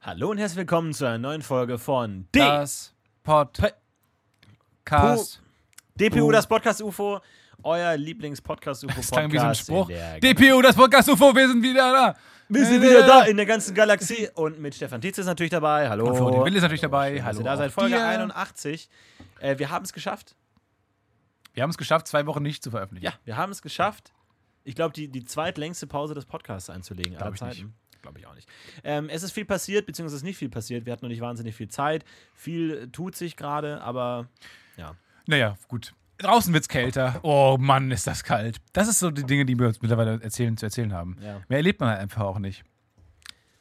[0.00, 3.82] Hallo und herzlich willkommen zu einer neuen Folge von D Das Podcast.
[5.96, 7.20] DPU, das Podcast UFO,
[7.62, 9.12] euer Lieblings-Podcast UFO Das Podcast.
[9.12, 9.90] klang wie so ein Spruch.
[10.20, 12.16] DPU, das Podcast UFO, wir sind wieder da.
[12.48, 15.88] Wir sind wieder da in der ganzen Galaxie und mit Stefan Tietz ist natürlich dabei.
[15.88, 16.06] Hallo.
[16.08, 17.08] Und Florian Will ist natürlich dabei.
[17.08, 17.72] Schön, dass Hallo ihr da seid.
[17.72, 18.06] Folge dir.
[18.06, 18.88] 81.
[19.40, 20.36] Äh, wir haben es geschafft.
[21.52, 23.04] Wir haben es geschafft, zwei Wochen nicht zu veröffentlichen.
[23.04, 24.12] Ja, wir haben es geschafft.
[24.64, 27.66] Ich glaube, die, die zweitlängste Pause des Podcasts einzulegen aller Glaub ich nicht.
[28.02, 28.48] Glaube ich auch nicht.
[28.84, 30.86] Ähm, es ist viel passiert, beziehungsweise es ist nicht viel passiert.
[30.86, 32.04] Wir hatten noch nicht wahnsinnig viel Zeit.
[32.34, 34.28] Viel äh, tut sich gerade, aber
[34.76, 34.94] ja.
[35.26, 35.94] Naja, gut.
[36.18, 37.20] Draußen wird's kälter.
[37.22, 38.58] Oh Mann, ist das kalt.
[38.72, 41.16] Das ist so die Dinge, die wir uns mittlerweile erzählen, zu erzählen haben.
[41.20, 41.40] Ja.
[41.48, 42.64] Mehr erlebt man halt einfach auch nicht.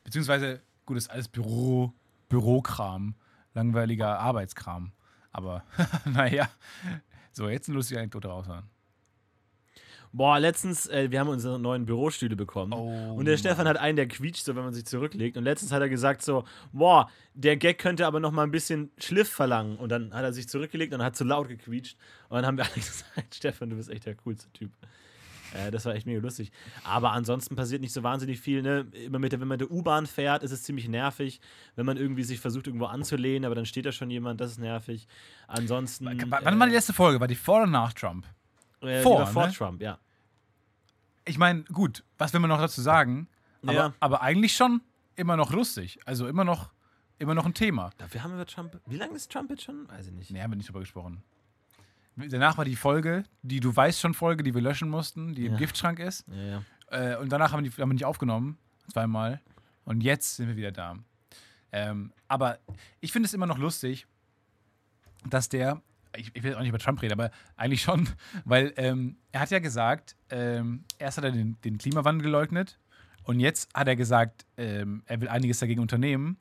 [0.04, 1.94] Beziehungsweise, gut, ist alles Büro,
[2.30, 3.16] Bürokram,
[3.54, 4.92] langweiliger Arbeitskram.
[5.32, 5.64] Aber,
[6.06, 6.50] naja.
[7.32, 8.64] So, jetzt eine lustige Anekdote raushauen.
[10.18, 12.74] Boah, letztens, äh, wir haben unsere neuen Bürostühle bekommen.
[12.74, 13.38] Oh, und der.
[13.38, 15.38] Stefan hat einen, der quietscht, so wenn man sich zurücklegt.
[15.38, 16.44] Und letztens hat er gesagt so,
[16.74, 19.78] boah, der Gag könnte aber noch mal ein bisschen Schliff verlangen.
[19.78, 21.98] Und dann hat er sich zurückgelegt und hat zu laut gequietscht.
[22.30, 24.72] Und dann haben wir alle gesagt, Stefan, du bist echt der coolste Typ.
[25.54, 26.52] Äh, das war echt mega lustig.
[26.84, 28.64] Aber ansonsten passiert nicht so wahnsinnig viel.
[28.64, 28.88] Ne?
[29.06, 31.40] Immer mit der, wenn man der U-Bahn fährt, ist es ziemlich nervig.
[31.76, 34.58] Wenn man irgendwie sich versucht, irgendwo anzulehnen, aber dann steht da schon jemand, das ist
[34.60, 35.08] nervig.
[35.48, 36.08] Ansonsten.
[36.08, 37.20] W- Wann war die letzte Folge?
[37.20, 38.26] War die vor oder nach Trump?
[38.82, 39.54] äh, vor, vor ne?
[39.54, 39.98] Trump, ja.
[41.28, 43.28] Ich meine, gut, was will man noch dazu sagen?
[43.64, 43.94] Aber, Ja.
[44.00, 44.82] aber eigentlich schon
[45.16, 46.00] immer noch lustig.
[46.06, 46.72] Also immer noch,
[47.20, 47.92] immer noch ein Thema.
[48.12, 48.80] Wir haben über Trump.
[48.86, 49.88] Wie lange ist Trump jetzt schon?
[49.90, 50.32] Weiß ich nicht.
[50.32, 51.24] Nee, haben wir nicht drüber gesprochen.
[52.16, 55.52] Danach war die Folge, die du weißt schon Folge, die wir löschen mussten, die Ja.
[55.52, 56.26] im Giftschrank ist.
[56.28, 56.64] Ja.
[56.90, 58.58] Äh, und danach haben wir, die, haben wir nicht aufgenommen.
[58.92, 59.42] Zweimal.
[59.86, 60.96] Und jetzt sind wir wieder da.
[61.72, 62.58] Ähm, aber
[63.02, 64.08] ich finde es immer noch lustig,
[65.30, 65.82] dass der,
[66.18, 68.10] ich, ich will auch nicht über Trump reden, aber eigentlich schon,
[68.46, 72.80] weil ähm, er hat ja gesagt, ähm, erst hat er den, den Klimawandel geleugnet
[73.24, 76.38] und jetzt hat er gesagt, ähm, er will einiges dagegen unternehmen.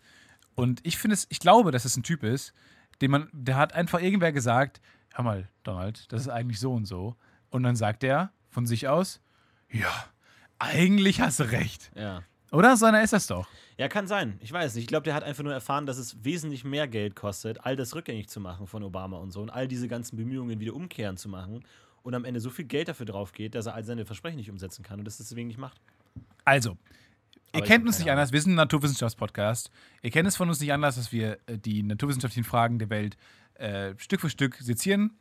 [0.55, 2.55] Und ich finde es, ich glaube, dass es ein Typ ist,
[3.01, 4.81] den man, der hat einfach irgendwer gesagt,
[5.13, 7.17] hör mal, Donald, das ist eigentlich so und so.
[7.51, 9.21] Und dann sagt er von sich aus,
[9.71, 9.93] ja,
[10.59, 11.91] eigentlich hast du recht.
[11.95, 12.23] ja.
[12.53, 12.77] Oder?
[12.77, 13.49] So einer ist das doch.
[13.77, 14.39] Ja, kann sein.
[14.41, 14.85] Ich weiß nicht.
[14.85, 17.95] Ich glaube, der hat einfach nur erfahren, dass es wesentlich mehr Geld kostet, all das
[17.95, 21.29] rückgängig zu machen von Obama und so und all diese ganzen Bemühungen wieder umkehren zu
[21.29, 21.65] machen
[22.03, 24.51] und am Ende so viel Geld dafür drauf geht, dass er all seine Versprechen nicht
[24.51, 25.81] umsetzen kann und das deswegen nicht macht.
[26.45, 26.79] Also,
[27.53, 29.71] ihr kennt uns nicht anders, wir sind ein Naturwissenschaftspodcast.
[30.03, 33.17] Ihr kennt es von uns nicht anders, dass wir äh, die naturwissenschaftlichen Fragen der Welt
[33.55, 35.19] äh, Stück für Stück sezieren.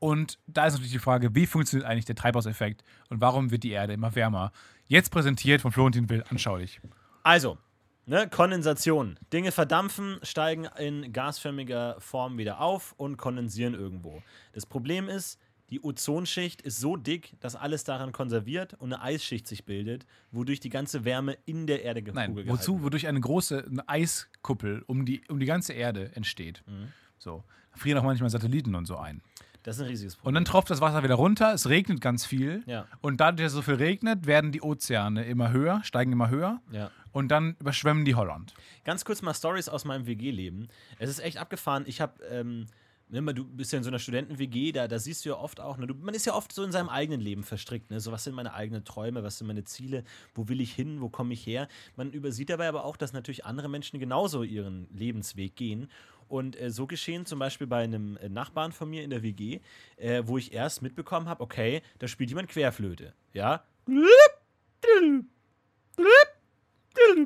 [0.00, 3.70] Und da ist natürlich die Frage, wie funktioniert eigentlich der Treibhauseffekt und warum wird die
[3.70, 4.52] Erde immer wärmer?
[4.88, 6.80] Jetzt präsentiert von Florentin Will anschaulich.
[7.22, 7.58] Also,
[8.06, 9.18] ne, Kondensation.
[9.32, 14.22] Dinge verdampfen, steigen in gasförmiger Form wieder auf und kondensieren irgendwo.
[14.52, 15.38] Das Problem ist,
[15.70, 20.60] die Ozonschicht ist so dick, dass alles daran konserviert und eine Eisschicht sich bildet, wodurch
[20.60, 22.72] die ganze Wärme in der Erde ge- Nein, Kugel gehalten wozu?
[22.76, 22.84] wird.
[22.84, 26.62] Wodurch eine große eine Eiskuppel um die, um die ganze Erde entsteht.
[26.66, 26.92] Mhm.
[27.18, 27.44] So.
[27.72, 29.20] Da frieren auch manchmal Satelliten und so ein.
[29.62, 30.34] Das ist ein riesiges Und Problem.
[30.34, 32.62] dann tropft das Wasser wieder runter, es regnet ganz viel.
[32.66, 32.86] Ja.
[33.00, 36.60] Und dadurch, dass es so viel regnet, werden die Ozeane immer höher, steigen immer höher.
[36.70, 36.90] ja.
[37.10, 38.54] Und dann überschwemmen die Holland.
[38.84, 40.68] Ganz kurz mal Stories aus meinem WG-Leben.
[40.98, 41.84] Es ist echt abgefahren.
[41.86, 42.66] Ich habe, ähm,
[43.08, 45.58] ne, mal, du bist ja in so einer Studenten-WG, da, da siehst du ja oft
[45.58, 47.90] auch, ne, du, man ist ja oft so in seinem eigenen Leben verstrickt.
[47.90, 47.98] Ne?
[47.98, 50.04] So, was sind meine eigenen Träume, was sind meine Ziele,
[50.34, 51.66] wo will ich hin, wo komme ich her?
[51.96, 55.88] Man übersieht dabei aber auch, dass natürlich andere Menschen genauso ihren Lebensweg gehen.
[56.28, 59.60] Und äh, so geschehen zum Beispiel bei einem äh, Nachbarn von mir in der WG,
[59.96, 63.14] äh, wo ich erst mitbekommen habe, okay, da spielt jemand Querflöte.
[63.32, 63.64] Ja.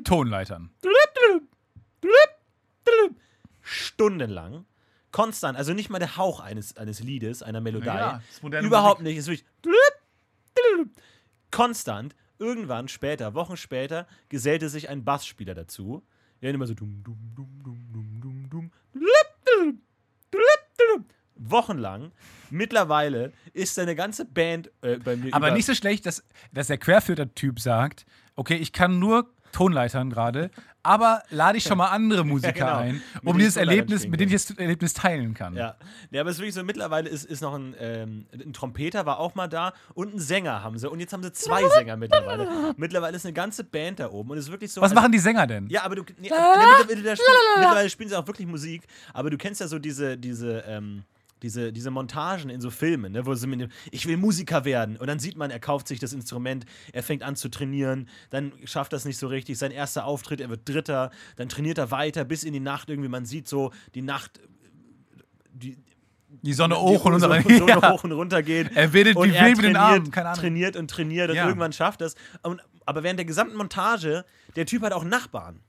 [0.03, 0.69] Tonleitern.
[3.63, 4.65] stundenlang,
[5.11, 8.21] konstant, also nicht mal der Hauch eines, eines Liedes, einer Melodie, Ja,
[8.61, 9.45] überhaupt nicht, ist wirklich
[11.51, 12.15] konstant.
[12.39, 16.03] Irgendwann später, Wochen später, gesellte sich ein Bassspieler dazu,
[16.41, 17.92] der immer so dum dum dum dum
[21.49, 22.11] wochenlang.
[22.49, 26.77] Mittlerweile ist seine ganze Band äh, bei mir Aber nicht so schlecht, dass, dass der
[26.77, 28.05] Querflöter-Typ sagt,
[28.35, 30.49] okay, ich kann nur Tonleitern gerade,
[30.81, 32.77] aber lade ich schon mal andere Musiker genau.
[32.77, 35.55] ein, um dieses Erlebnis, mit denen ich das Erlebnis teilen kann.
[35.55, 35.77] Ja.
[36.11, 39.19] ja, aber es ist wirklich so, mittlerweile ist, ist noch ein, ähm, ein Trompeter war
[39.19, 40.89] auch mal da und ein Sänger haben sie.
[40.89, 42.73] Und jetzt haben sie zwei Sänger mittlerweile.
[42.77, 44.81] Mittlerweile ist eine ganze Band da oben und es ist wirklich so.
[44.81, 45.67] Was also- machen die Sänger denn?
[45.69, 46.03] Ja, aber du.
[46.17, 49.79] Nee, mittlerweile, mittlerweile, spielen, mittlerweile spielen sie auch wirklich Musik, aber du kennst ja so
[49.79, 51.03] diese, diese, ähm,
[51.43, 54.97] diese, diese Montagen in so Filmen, ne, wo sie mit dem, ich will Musiker werden.
[54.97, 58.53] Und dann sieht man, er kauft sich das Instrument, er fängt an zu trainieren, dann
[58.63, 59.57] schafft das nicht so richtig.
[59.59, 63.09] Sein erster Auftritt, er wird Dritter, dann trainiert er weiter bis in die Nacht irgendwie.
[63.09, 64.39] Man sieht so, die Nacht.
[65.53, 65.77] Die,
[66.41, 67.41] Die Sonne hoch und runter.
[67.57, 67.91] so Ja.
[67.93, 68.71] hoch und runter geht.
[68.75, 70.39] Er und wie wild mit den trainiert, Armen, keine Ahnung.
[70.41, 71.45] trainiert und trainiert und Ja.
[71.47, 72.15] irgendwann schafft das.
[72.41, 74.25] Und, aber während der gesamten Montage,
[74.55, 75.59] der Typ hat auch Nachbarn.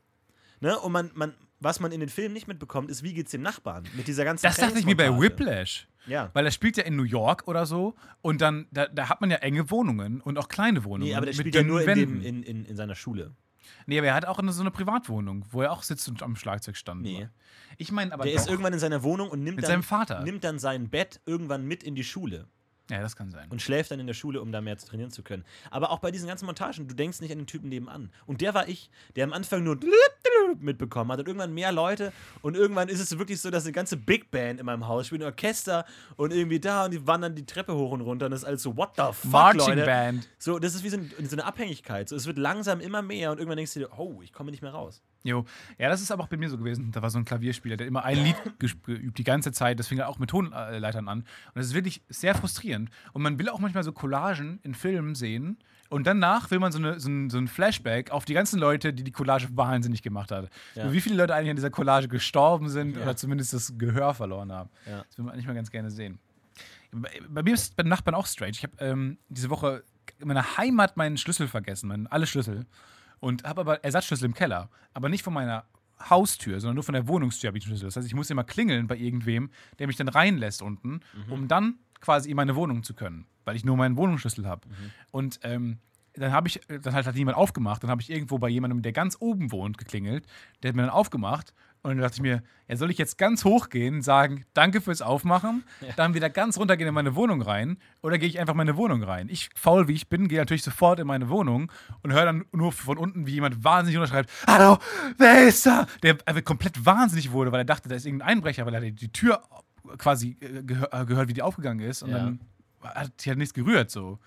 [0.60, 0.78] Ne?
[0.78, 3.84] Und man, man, was man in den Filmen nicht mitbekommt, ist, wie geht's dem Nachbarn
[3.96, 5.10] mit dieser ganzen Das dachte ich mir bei.
[5.18, 5.88] Whiplash.
[6.06, 6.30] Ja.
[6.34, 9.30] Weil er spielt ja in New York oder so und dann, da, da hat man
[9.30, 11.08] ja enge Wohnungen und auch kleine Wohnungen.
[11.10, 13.32] Nee, aber der spielt ja nur in, dem, in, in, in seiner Schule.
[13.86, 16.36] Nee, aber er hat auch eine, so eine Privatwohnung, wo er auch sitzt und am
[16.36, 17.00] Schlagzeug stand.
[17.02, 17.28] Nee.
[17.78, 20.20] Ich meine aber Der ist irgendwann in seiner Wohnung und nimmt Mit dann, seinem Vater.
[20.22, 22.46] nimmt dann sein Bett irgendwann mit in die Schule
[22.90, 23.50] Ja, das kann sein.
[23.50, 25.44] und schläft dann in der Schule, um da mehr zu trainieren zu können.
[25.70, 28.10] Aber auch bei diesen ganzen Montagen, du denkst nicht an den Typen nebenan.
[28.26, 29.76] Und der war ich, der am Anfang nur
[30.60, 32.12] mitbekommen hat und irgendwann mehr Leute
[32.42, 35.22] und irgendwann ist es wirklich so, dass eine ganze Big Band in meinem Haus spielt,
[35.22, 35.84] ein Orchester
[36.16, 38.62] und irgendwie da und die wandern die Treppe hoch und runter und das ist alles
[38.62, 39.84] so, what the fuck, Marching Leute.
[39.84, 40.28] Band.
[40.38, 42.08] So, das ist wie so, ein, so eine Abhängigkeit.
[42.08, 44.62] So, es wird langsam immer mehr und irgendwann denkst du dir, oh, ich komme nicht
[44.62, 45.02] mehr raus.
[45.24, 45.46] Jo.
[45.78, 46.92] Ja, das ist aber auch bei mir so gewesen.
[46.92, 49.78] Da war so ein Klavierspieler, der immer ein Lied geübt, die ganze Zeit.
[49.78, 51.20] Das fing er auch mit Tonleitern an.
[51.20, 52.90] Und das ist wirklich sehr frustrierend.
[53.14, 55.58] Und man will auch manchmal so Collagen in Filmen sehen.
[55.94, 58.92] Und danach will man so, eine, so, ein, so ein Flashback auf die ganzen Leute,
[58.92, 60.50] die die Collage wahnsinnig gemacht hat.
[60.74, 60.92] Ja.
[60.92, 64.70] Wie viele Leute eigentlich an dieser Collage gestorben sind oder zumindest das Gehör verloren haben.
[64.86, 65.04] Ja.
[65.06, 66.18] Das will man eigentlich mal ganz gerne sehen.
[66.90, 68.50] Bei, bei mir ist bei den Nachbarn auch strange.
[68.50, 69.84] Ich habe ähm, diese Woche
[70.18, 72.66] in meiner Heimat meinen Schlüssel vergessen, meinen, alle Schlüssel.
[73.20, 74.70] Und habe aber Ersatzschlüssel im Keller.
[74.94, 75.64] Aber nicht von meiner
[76.10, 77.84] Haustür, sondern nur von der Wohnungstür habe ich den Schlüssel.
[77.84, 79.48] Das heißt, ich muss immer klingeln bei irgendwem,
[79.78, 83.64] der mich dann reinlässt unten, um dann quasi in meine Wohnung zu können, weil ich
[83.64, 84.62] nur meinen Wohnungsschlüssel habe.
[85.10, 85.78] Und ähm,
[86.16, 87.82] dann habe ich, dann halt hat niemand aufgemacht.
[87.82, 90.26] Dann habe ich irgendwo bei jemandem, der ganz oben wohnt, geklingelt.
[90.62, 91.52] Der hat mir dann aufgemacht.
[91.82, 95.02] Und dann dachte ich mir, ja, soll ich jetzt ganz hoch gehen, sagen, danke fürs
[95.02, 95.64] Aufmachen,
[95.96, 99.02] dann wieder ganz runtergehen in meine Wohnung rein oder gehe ich einfach in meine Wohnung
[99.02, 99.28] rein?
[99.28, 101.70] Ich, faul wie ich bin, gehe natürlich sofort in meine Wohnung
[102.02, 104.78] und höre dann nur von unten, wie jemand wahnsinnig unterschreibt, hallo,
[105.18, 105.86] wer ist da?
[106.02, 109.42] Der komplett wahnsinnig wurde, weil er dachte, da ist irgendein Einbrecher, weil er die Tür
[109.98, 110.62] quasi äh, äh,
[111.04, 112.16] gehört, wie die aufgegangen ist und Ja.
[112.18, 112.40] dann
[112.84, 114.18] hat sich halt nichts gerührt so.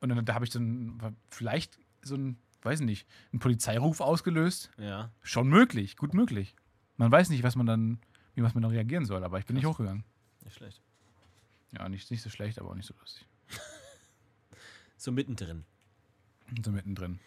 [0.00, 4.70] Und dann da habe ich dann vielleicht so ein, weiß nicht, einen Polizeiruf ausgelöst.
[4.78, 5.10] Ja.
[5.22, 6.54] Schon möglich, gut möglich.
[6.96, 7.98] Man weiß nicht, was man dann,
[8.34, 10.04] wie was man dann reagieren soll, aber ich bin nicht hochgegangen.
[10.44, 10.80] Nicht schlecht.
[11.72, 13.26] Ja, nicht, nicht so schlecht, aber auch nicht so lustig.
[14.98, 15.64] So mittendrin.
[16.64, 17.18] So mittendrin.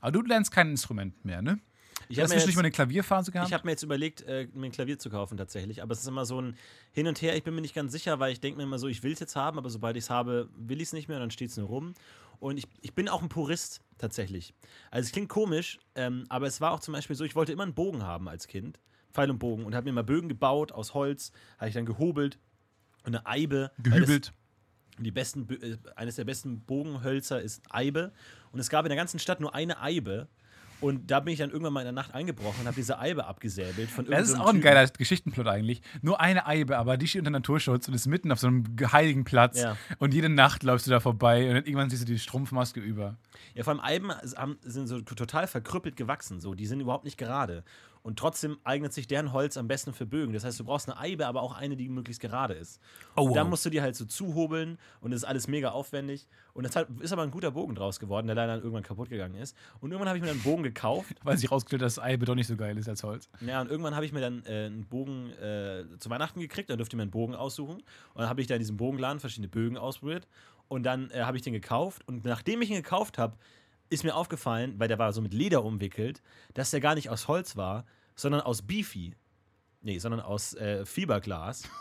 [0.00, 1.58] Aber du lernst kein Instrument mehr, ne?
[2.08, 3.48] Ich Du habe jetzt- mal eine Klavierphase gehabt.
[3.48, 5.82] ich hab mir jetzt überlegt, äh, mir ein Klavier zu kaufen tatsächlich.
[5.82, 6.56] Aber es ist immer so ein
[6.92, 7.36] Hin und Her.
[7.36, 9.20] Ich bin mir nicht ganz sicher, weil ich denke mir immer so, ich will es
[9.20, 11.50] jetzt haben, aber sobald ich es habe, will ich es nicht mehr und dann steht
[11.50, 11.94] es nur rum.
[12.40, 14.54] Und ich, ich bin auch ein Purist tatsächlich.
[14.90, 17.62] Also es klingt komisch, ähm, aber es war auch zum Beispiel so, ich wollte immer
[17.62, 18.80] einen Bogen haben als Kind.
[19.12, 19.64] Pfeil und Bogen.
[19.64, 22.38] Und habe mir mal Bögen gebaut aus Holz, habe ich dann gehobelt
[23.04, 23.70] und eine Eibe.
[23.82, 24.32] Gehübelt.
[24.98, 28.12] die besten, äh, eines der besten Bogenhölzer ist Eibe.
[28.52, 30.28] Und es gab in der ganzen Stadt nur eine Eibe.
[30.80, 33.26] Und da bin ich dann irgendwann mal in der Nacht eingebrochen und habe diese Eibe
[33.26, 34.62] abgesäbelt von Das ist auch ein Typen.
[34.62, 35.80] geiler Geschichtenplot eigentlich.
[36.02, 39.24] Nur eine Eibe, aber die steht unter Naturschutz und ist mitten auf so einem heiligen
[39.24, 39.60] Platz.
[39.62, 39.76] Ja.
[39.98, 43.16] Und jede Nacht läufst du da vorbei und dann irgendwann siehst du die Strumpfmaske über.
[43.54, 44.12] Ja, vor allem Eiben
[44.62, 46.40] sind so total verkrüppelt gewachsen.
[46.40, 46.54] So.
[46.54, 47.64] Die sind überhaupt nicht gerade.
[48.04, 50.34] Und trotzdem eignet sich deren Holz am besten für Bögen.
[50.34, 52.78] Das heißt, du brauchst eine Eibe, aber auch eine, die möglichst gerade ist.
[53.16, 56.28] Oh, und dann musst du die halt so zuhobeln und das ist alles mega aufwendig.
[56.52, 59.08] Und das hat, ist aber ein guter Bogen draus geworden, der leider dann irgendwann kaputt
[59.08, 59.56] gegangen ist.
[59.80, 61.16] Und irgendwann habe ich mir dann einen Bogen gekauft.
[61.24, 63.30] Weil sich rausgestellt hat, dass Eibe doch nicht so geil ist als Holz.
[63.40, 66.76] Ja, und irgendwann habe ich mir dann äh, einen Bogen äh, zu Weihnachten gekriegt, dann
[66.76, 67.76] durfte ich mir einen Bogen aussuchen.
[67.76, 70.28] Und dann habe ich da in diesem Bogenladen verschiedene Bögen ausprobiert.
[70.68, 72.02] Und dann äh, habe ich den gekauft.
[72.06, 73.34] Und nachdem ich ihn gekauft habe,
[73.94, 77.28] ist mir aufgefallen, weil der war so mit Leder umwickelt, dass der gar nicht aus
[77.28, 79.14] Holz war, sondern aus Beefy.
[79.82, 81.62] Nee, sondern aus äh, Fiberglas.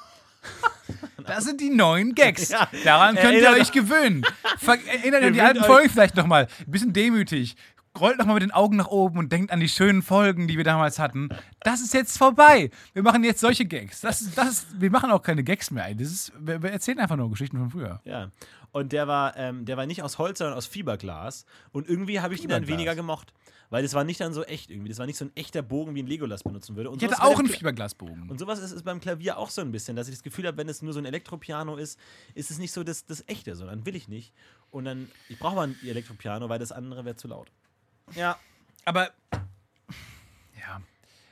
[1.25, 2.49] Das sind die neuen Gags.
[2.53, 2.67] Ja.
[2.83, 4.25] Daran könnt ihr euch gewöhnen.
[4.57, 6.47] Ver erinnert an die alten Folgen vielleicht nochmal.
[6.59, 7.55] Ein bisschen demütig.
[7.99, 10.63] Rollt nochmal mit den Augen nach oben und denkt an die schönen Folgen, die wir
[10.63, 11.29] damals hatten.
[11.61, 12.71] Das ist jetzt vorbei.
[12.93, 14.01] Wir machen jetzt solche Gags.
[14.01, 15.93] Das ist, das wir machen auch keine Gags mehr.
[15.93, 18.01] Das ist, wir, wir erzählen einfach nur Geschichten von früher.
[18.03, 18.31] Ja.
[18.71, 21.45] Und der war, ähm, der war nicht aus Holz, sondern aus Fiberglas.
[21.71, 23.31] Und irgendwie habe ich ihn dann weniger gemocht.
[23.69, 24.89] Weil das war nicht dann so echt irgendwie.
[24.89, 26.89] Das war nicht so ein echter Bogen, wie ein Legolas benutzen würde.
[26.89, 28.29] Und Ich bei auch einen Fiberglasbogen.
[28.29, 30.57] Und sowas ist es beim Klavier auch so ein bisschen, dass ich das Gefühl habe,
[30.57, 31.99] wenn es nur so ein Elektropiano ist,
[32.35, 34.31] ist es nicht so das, das echte, sondern will ich nicht.
[34.69, 37.51] Und dann, ich brauche mal ein Elektropiano, weil das andere wäre zu laut.
[38.15, 38.37] Ja,
[38.85, 39.11] Aber
[40.59, 40.81] ja,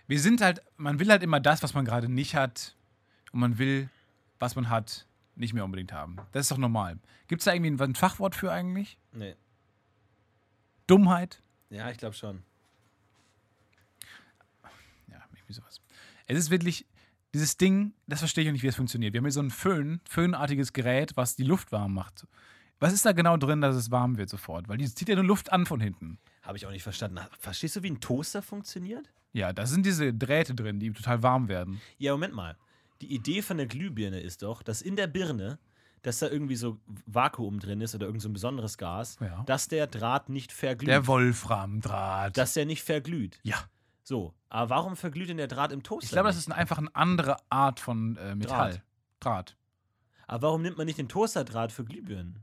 [0.07, 2.75] wir sind halt, man will halt immer das, was man gerade nicht hat
[3.31, 3.89] und man will,
[4.39, 6.17] was man hat, nicht mehr unbedingt haben.
[6.31, 6.97] Das ist doch normal.
[7.27, 8.97] Gibt es da irgendwie ein, Fachwort für eigentlich?
[9.11, 9.35] nee.
[10.87, 11.41] Dummheit?
[11.69, 12.43] Ja, ich glaube schon.
[15.07, 15.79] Ja, irgendwie sowas.
[16.27, 16.85] Es ist wirklich,
[17.33, 19.13] dieses Ding, das verstehe ich auch nicht, wie es funktioniert.
[19.13, 22.27] Wir haben hier so ein Föhn, föhnartiges Gerät, was die Luft warm macht.
[22.81, 24.67] Was ist da genau drin, dass es warm wird sofort?
[24.67, 26.17] Weil die zieht ja nur Luft an von hinten.
[26.41, 27.19] Habe ich auch nicht verstanden.
[27.39, 29.11] Verstehst du, wie ein Toaster funktioniert?
[29.33, 31.81] Ja, da sind diese Drähte drin, die total warm werden.
[31.97, 32.57] Ja, Moment mal.
[33.01, 35.57] Die Idee von der Glühbirne ist doch, dass in der Birne,
[36.01, 39.43] dass da irgendwie so Vakuum drin ist oder irgend so ein besonderes Gas, Ja.
[39.45, 40.89] dass der Draht nicht verglüht.
[40.89, 42.37] Der Wolframdraht.
[42.37, 43.39] dass der nicht verglüht.
[43.43, 43.57] ja.
[44.03, 46.05] So, aber warum verglüht denn der Draht im Toaster?
[46.05, 48.71] Ich glaube, das ist ein- einfach eine andere Art von äh, Metall.
[48.71, 48.81] Draht.
[49.19, 49.57] Draht.
[50.27, 52.39] Aber warum nimmt man nicht den Toasterdraht für Glühbirnen?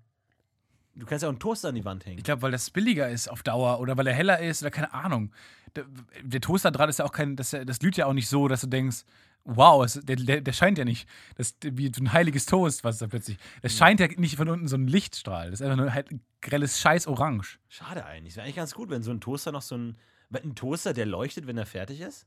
[0.98, 2.18] Du kannst ja auch einen Toaster an die Wand hängen.
[2.18, 4.92] Ich glaube, weil das billiger ist auf Dauer oder weil er heller ist oder keine
[4.92, 5.32] Ahnung.
[5.76, 5.84] Der,
[6.22, 8.66] der Toasterdraht ist ja auch kein, das, das glüht ja auch nicht so, dass du
[8.66, 9.04] denkst,
[9.44, 12.98] wow, es, der, der, der scheint ja nicht, das wie so ein heiliges Toast, was
[12.98, 13.38] da plötzlich.
[13.62, 15.50] Das scheint ja nicht von unten so ein Lichtstrahl.
[15.50, 17.58] Das ist einfach nur halt ein grelles Scheiß Orange.
[17.68, 18.36] Schade eigentlich.
[18.36, 19.96] Wäre eigentlich ganz gut, wenn so ein Toaster noch so ein.
[20.30, 22.26] Ein Toaster, der leuchtet, wenn er fertig ist?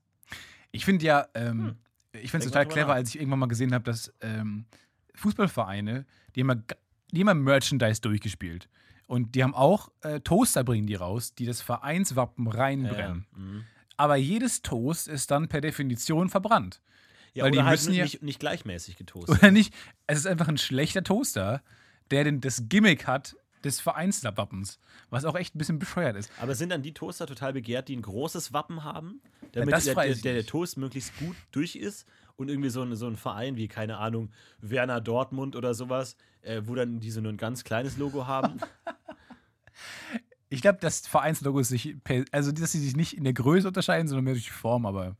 [0.72, 1.76] Ich finde ja, ähm,
[2.14, 2.52] ich finde es Hm.
[2.54, 4.66] Total clever, als ich irgendwann mal gesehen habe, dass ähm,
[5.14, 6.76] Fußballvereine, die ja ga-
[7.12, 8.68] die haben ja Merchandise durchgespielt.
[9.08, 13.26] Und die haben auch äh, Toaster bringen die raus, die das Vereinswappen reinbrennen.
[13.32, 13.64] Ja, mhm.
[13.98, 16.82] Aber jedes Toast ist dann per Definition verbrannt.
[17.34, 19.38] ja Weil die halt müssen ja- nicht, nicht gleichmäßig getoastet.
[19.44, 19.74] Oder nicht?
[20.08, 21.62] Es ist einfach ein schlechter Toaster,
[22.10, 26.32] der den, das Gimmick hat des Vereinswappens, was auch echt ein bisschen bescheuert ist.
[26.40, 29.94] Aber sind dann die Toaster total begehrt, die ein großes Wappen haben, damit das der,
[29.96, 30.50] der, der, der nicht.
[30.50, 34.32] Toast möglichst gut durch ist und irgendwie so ein, so ein Verein wie, keine Ahnung,
[34.60, 38.60] Werner Dortmund oder sowas, äh, wo dann diese nur ein ganz kleines Logo haben?
[40.54, 41.96] Ich glaube, das Vereinslogo ist sich,
[42.34, 44.86] also dass sie sich nicht in der Größe unterscheiden, sondern mehr durch die Form.
[44.86, 45.16] Aber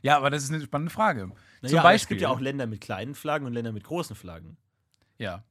[0.00, 1.32] ja, aber das ist eine spannende Frage.
[1.60, 1.94] Naja, Zum Beispiel.
[1.94, 4.56] Es gibt ja auch Länder mit kleinen Flaggen und Länder mit großen Flaggen.
[5.18, 5.42] Ja.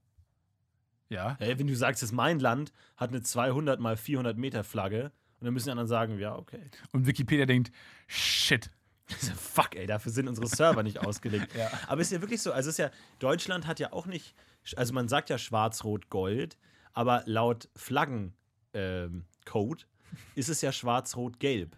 [1.09, 1.37] Ja.
[1.41, 5.11] Ja, wenn du sagst, es ist mein Land, hat eine 200 mal 400 Meter Flagge
[5.39, 6.61] und dann müssen die anderen sagen, ja, okay.
[6.93, 7.73] Und Wikipedia denkt,
[8.07, 8.71] shit.
[9.07, 11.53] Fuck, ey, dafür sind unsere Server nicht ausgelegt.
[11.55, 11.69] Ja.
[11.87, 14.33] Aber es ist ja wirklich so, also es ist ja, Deutschland hat ja auch nicht,
[14.75, 16.57] also man sagt ja schwarz-rot-gold,
[16.93, 18.33] aber laut Flaggencode
[20.35, 21.75] ist es ja schwarz-rot-gelb,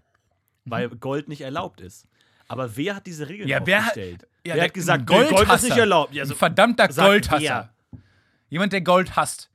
[0.66, 2.08] weil Gold nicht erlaubt ist.
[2.48, 3.52] Aber wer hat diese Regeln Mhm.
[3.52, 4.28] Ja, wer hat- aufgestellt?
[4.46, 6.14] Ja, wer hat gesagt, ein Gold ist nicht erlaubt?
[6.14, 7.74] Ja, Ein so, verdammter sagt Goldhasser.
[7.92, 8.00] wer?
[8.50, 9.50] Jemand, der Gold hasst.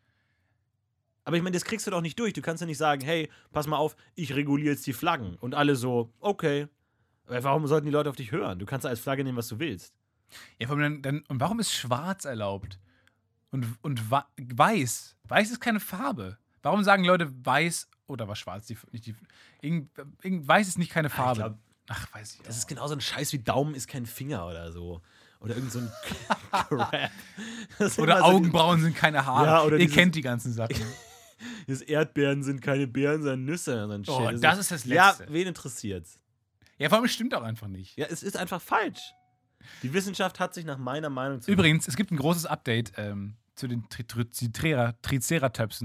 [1.25, 2.35] aber ich meine, das kriegst du doch nicht durch.
[2.35, 5.37] Du kannst ja nicht sagen, hey, pass mal auf, ich reguliere jetzt die Flaggen.
[5.37, 6.67] Und alle so, okay.
[7.27, 8.59] Aber Warum sollten die Leute auf dich hören?
[8.59, 9.95] Du kannst als Flagge nehmen, was du willst.
[10.59, 12.79] Ja, vor allem dann, dann, und warum ist schwarz erlaubt?
[13.51, 15.17] Und, und weiß.
[15.29, 16.39] Weiß ist keine Farbe.
[16.63, 18.67] Warum sagen Leute weiß oder was schwarz?
[18.67, 19.15] Die, nicht die,
[19.61, 19.91] irgend,
[20.23, 21.41] irgend, weiß ist nicht keine Farbe.
[21.41, 22.43] glaub, Ach, weiß ich.
[22.43, 25.03] Das ist genauso ein Scheiß wie Daumen ist kein Finger oder so.
[25.41, 25.91] Oder irgend so ein
[26.51, 27.11] Crap.
[27.99, 29.47] Oder so Augenbrauen sind keine Haare.
[29.47, 30.77] Ja, oder Ihr dieses- kennt die ganzen Sachen.
[31.67, 33.85] Das Erdbeeren sind keine Beeren, sondern Nüsse.
[33.89, 35.27] Und Oh, das ist das Ja, Letzte.
[35.33, 36.21] wen interessiert's?
[36.83, 37.97] Ja, vor allem stimmt auch einfach nicht.
[37.97, 39.15] Ja, es ist einfach falsch.
[39.83, 41.51] Die Wissenschaft hat sich nach meiner Meinung zu.
[41.51, 45.85] Übrigens, es gibt ein großes Update ähm, zu den Tri Tri Tri Triceratops.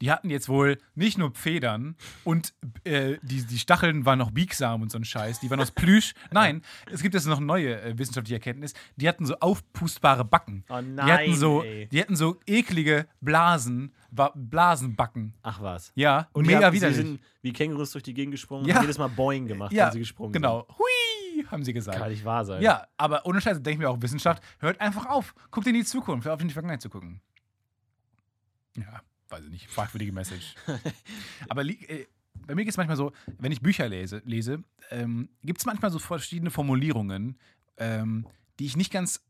[0.00, 2.54] Die hatten jetzt wohl nicht nur Federn und
[2.84, 5.40] äh, die, die Stacheln waren noch biegsam und so ein Scheiß.
[5.40, 6.14] Die waren aus Plüsch.
[6.32, 8.72] Nein, es gibt jetzt noch neue äh, wissenschaftliche Erkenntnis.
[8.96, 10.64] Die hatten so aufpustbare Backen.
[10.70, 11.86] Oh die hatten nein, so, ey.
[11.88, 15.34] die hatten so eklige Blasen, Ba- Blasenbacken.
[15.42, 15.92] Ach was.
[15.94, 16.96] Ja, Und mega die haben, sie widerlich.
[16.96, 18.76] sind wie Kängurus durch die Gegend gesprungen Ja.
[18.76, 20.66] und jedes Mal Boing gemacht, ja, wenn sie gesprungen genau.
[20.78, 21.74] Hui, haben sie sind.
[21.74, 21.98] gesagt.
[21.98, 22.62] Kann nicht wahr sein.
[22.62, 25.34] Ja, aber ohne Scheiße denke ich mir auch, Wissenschaft, hört einfach auf.
[25.50, 27.20] Guckt in die Zukunft, hört auf in die Vergangenheit zu gucken.
[28.76, 29.70] Ja, weiß ich nicht.
[29.70, 30.54] Fragwürdige Message.
[31.48, 32.06] aber äh,
[32.46, 35.90] bei mir geht es manchmal so, wenn ich Bücher lese, lese ähm, gibt es manchmal
[35.90, 37.38] so verschiedene Formulierungen,
[37.76, 38.26] ähm,
[38.58, 39.24] die ich nicht ganz,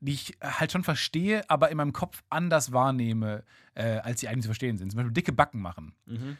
[0.00, 4.42] die ich halt schon verstehe, aber in meinem Kopf anders wahrnehme, äh, als sie eigentlich
[4.42, 4.90] zu verstehen sind.
[4.90, 5.94] Zum Beispiel dicke Backen machen.
[6.06, 6.36] Mhm.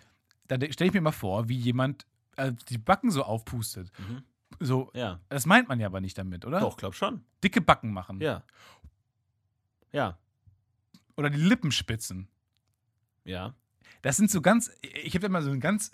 [0.46, 3.90] Da stelle ich mir mal vor, wie jemand äh, die Backen so aufpustet.
[3.98, 4.22] Mhm.
[4.60, 5.20] So, Ja.
[5.28, 6.60] das meint man ja aber nicht damit, oder?
[6.60, 7.22] Doch, glaub schon.
[7.44, 8.20] Dicke Backen machen.
[8.20, 8.42] Ja.
[9.92, 10.18] Ja.
[11.16, 12.28] Oder die Lippen spitzen.
[13.28, 13.54] Ja.
[14.02, 15.90] Das sind so ganz, ich habe immer so ein ganz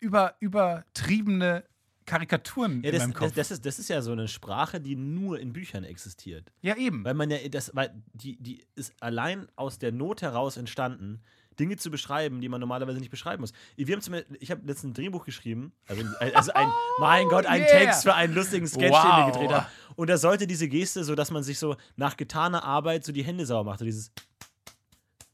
[0.00, 1.64] über, übertriebene
[2.06, 3.32] Karikaturen Ja, in das, meinem das, Kopf.
[3.34, 6.50] das, ist, das ist ja so eine Sprache, die nur in Büchern existiert.
[6.62, 7.04] ja, eben.
[7.04, 11.20] Weil man ja, das, weil die, die ist allein aus der Not heraus entstanden,
[11.58, 13.52] Dinge zu beschreiben, die man normalerweise nicht beschreiben muss.
[13.76, 16.02] Wir haben zum Beispiel, ich habe letztens ein Drehbuch geschrieben, also,
[16.34, 16.68] also ein,
[16.98, 17.78] mein Gott, ein Oh, yeah.
[17.78, 19.26] Text für einen lustigen Sketch, den Wow.
[19.26, 19.66] wir gedreht haben.
[19.94, 23.22] Und da sollte diese Geste, so dass man sich so nach getaner Arbeit so die
[23.24, 24.10] Hände sauber macht, so dieses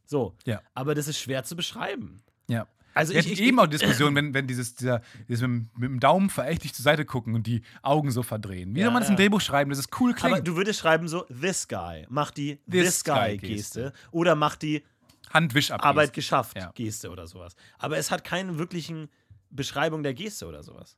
[0.07, 0.35] so.
[0.47, 0.61] Ja.
[0.75, 2.23] Aber das ist schwer zu beschreiben.
[2.49, 2.67] ja.
[2.95, 6.01] Also ich, ich, eben auch Diskussionen, wenn, wenn dieses, dieser, dieses mit, dem- mit dem
[6.01, 8.75] Daumen verächtlich zur Seite gucken und die Augen so verdrehen.
[8.75, 9.13] Wie Ja, soll man das ja.
[9.13, 10.33] im Drehbuch schreiben, dass es cool klingt?
[10.33, 13.83] aber du würdest schreiben so, this guy, mach die This this, guy guy-Geste.
[13.83, 14.83] Geste oder mach die
[15.29, 15.85] Handwisch ab.
[15.85, 16.71] Arbeit geschafft Ja.
[16.75, 17.55] Geste oder sowas.
[17.79, 19.11] Aber es hat keine wirklichen
[19.51, 20.97] Beschreibung der Geste oder sowas.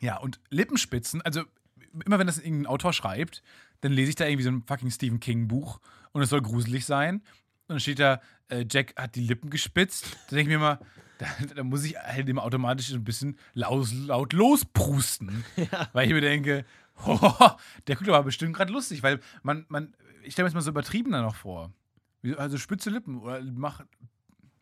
[0.00, 1.42] Ja, und Lippenspitzen, also
[2.06, 3.42] immer wenn das irgendein Autor schreibt,
[3.82, 5.78] dann lese ich da irgendwie so ein fucking Stephen King Buch
[6.12, 7.22] und es soll gruselig sein.
[7.72, 10.16] Und dann steht da, äh, Jack hat die Lippen gespitzt.
[10.28, 10.78] Da denke ich mir immer,
[11.18, 15.44] da, da muss ich halt immer automatisch ein bisschen laut, laut losprusten.
[15.94, 16.66] Weil ich mir denke,
[17.06, 17.50] oh,
[17.86, 20.70] der guckt aber bestimmt gerade lustig, weil man, man, ich stelle mir das mal so
[20.70, 21.72] übertriebener noch vor.
[22.36, 23.82] Also spitze Lippen oder mach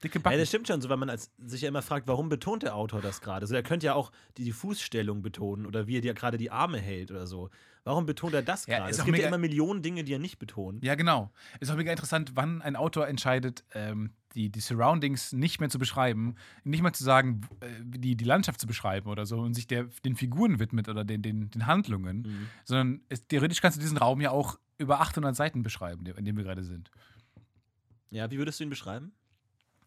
[0.03, 0.39] Dicke Ja, Backen.
[0.39, 3.01] das stimmt schon so, weil man als, sich ja immer fragt, warum betont der Autor
[3.03, 3.45] das gerade?
[3.45, 6.51] Also, er könnte ja auch die, die Fußstellung betonen oder wie er dir gerade die
[6.51, 7.51] Arme hält oder so.
[7.85, 8.91] Warum betont er das Ja, gerade?
[8.91, 10.85] es gibt ja immer Millionen Dinge, die er nicht betont.
[10.85, 11.31] Ja, genau.
[11.61, 15.79] Ist auch mega interessant, wann ein Autor entscheidet, ähm, die, die Surroundings nicht mehr zu
[15.79, 19.67] beschreiben, nicht mal zu sagen, äh, die, die Landschaft zu beschreiben oder so und sich
[19.67, 22.47] der, den Figuren widmet oder den, den, den Handlungen, Mhm.
[22.65, 26.37] sondern es, theoretisch kannst du diesen Raum ja auch über 800 Seiten beschreiben, in dem
[26.37, 26.91] wir gerade sind.
[28.11, 29.13] Ja, wie würdest du ihn beschreiben?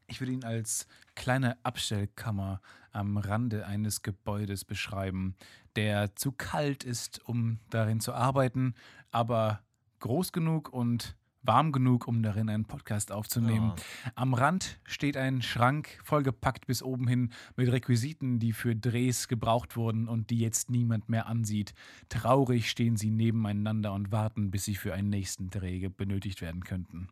[0.08, 5.36] Ich würde ihn als kleine Abstellkammer am Rande eines Gebäudes beschreiben,
[5.76, 8.76] der zu kalt ist, um darin zu arbeiten,
[9.12, 9.62] aber
[10.00, 13.74] groß genug und warm genug, um darin einen Podcast aufzunehmen.
[13.76, 14.10] Oh.
[14.16, 19.76] Am Rand steht ein Schrank, vollgepackt bis oben hin mit Requisiten, die für Drehs gebraucht
[19.76, 21.74] wurden und die jetzt niemand mehr ansieht.
[22.10, 27.10] Traurig stehen sie nebeneinander und warten, bis sie für einen nächsten Dreh benötigt werden könnten.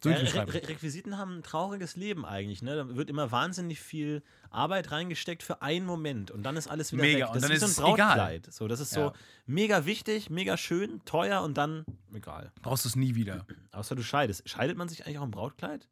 [0.00, 2.62] So Ja, Re Requisiten haben ein trauriges Leben eigentlich.
[2.62, 2.76] Ne?
[2.76, 7.02] Da wird immer wahnsinnig viel Arbeit reingesteckt für einen Moment und dann ist alles wieder
[7.02, 7.28] Mega, weg.
[7.28, 8.06] und Das dann ist ist so ein egal.
[8.16, 8.52] Brautkleid.
[8.52, 9.08] So, das ist Ja.
[9.08, 9.12] so
[9.46, 12.52] mega wichtig, mega schön, teuer und dann egal.
[12.62, 13.44] Brauchst du es nie wieder.
[13.72, 14.48] Außer du scheidest.
[14.48, 15.88] Scheidet man sich eigentlich auch im Brautkleid?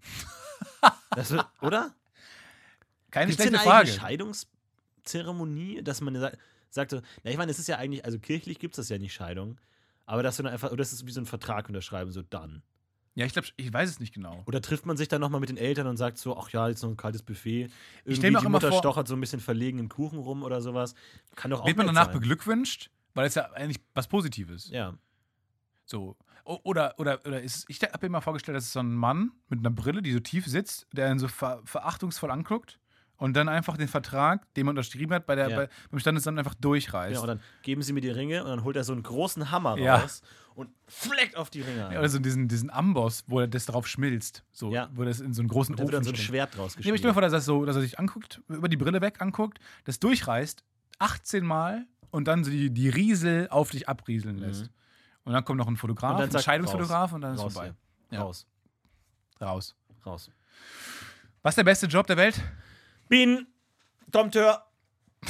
[1.12, 1.94] das oder?
[3.10, 3.88] Keine Gibt es denn schlechte Frage.
[3.90, 6.32] eine Scheidungszeremonie, dass man sa-
[6.70, 8.98] sagt so, na, ich meine, es ist ja eigentlich, also kirchlich gibt es das ja
[8.98, 9.58] nicht Scheidung,
[10.04, 12.62] aber dass du dann einfach, oder das ist wie so ein Vertrag unterschreiben, so dann.
[13.18, 14.44] Ja, ich glaube, ich weiß es nicht genau.
[14.46, 16.82] Oder trifft man sich dann nochmal mit den Eltern und sagt so, ach ja, jetzt
[16.82, 17.68] noch ein kaltes Buffet.
[18.04, 20.94] Irgendwie die immer Mutter vor- stochert so ein bisschen verlegen im Kuchen rum oder sowas.
[21.34, 22.14] Kann doch auch Wird man danach sein.
[22.14, 22.90] beglückwünscht?
[23.14, 24.70] Weil es ja eigentlich was Positives.
[24.70, 24.94] Ja.
[25.84, 26.16] So.
[26.44, 29.58] Oder, oder, oder ist, ich habe mir mal vorgestellt, dass es so ein Mann mit
[29.58, 32.78] einer Brille, die so tief sitzt, der ihn so ver verachtungsvoll anguckt
[33.18, 35.56] und dann einfach den Vertrag, den man unterschrieben hat, bei der, Ja.
[35.56, 37.14] bei, beim Standesamt einfach durchreißt.
[37.16, 37.20] ja.
[37.20, 39.76] Und dann geben sie mir die Ringe und dann holt er so einen großen Hammer
[39.78, 39.96] Ja.
[39.98, 40.22] raus
[40.54, 41.90] und fleckt auf die Ringe.
[41.92, 44.42] Ja, oder so diesen, diesen Amboss, wo das drauf schmilzt.
[44.52, 44.88] So, Ja.
[44.94, 46.16] Wo das in so einen großen und da wird dann so ein.
[46.16, 48.76] Schwert draus Ich stell mir vor, dass er, so, dass er sich anguckt, über die
[48.76, 50.64] Brille weg anguckt, das durchreißt,
[51.00, 54.70] 18 Mal und dann so die, die Riesel auf dich abrieseln lässt.
[55.24, 56.22] Und dann kommt noch ein Fotograf, Mhm.
[56.24, 57.74] Und dann ein Scheidungsfotograf und dann ist raus vorbei.
[58.16, 58.46] Raus.
[59.40, 59.76] Raus.
[60.06, 60.30] Raus.
[61.42, 62.40] Was ist der beste Job der Welt?
[63.08, 63.46] Bin
[64.10, 64.64] Dompteur.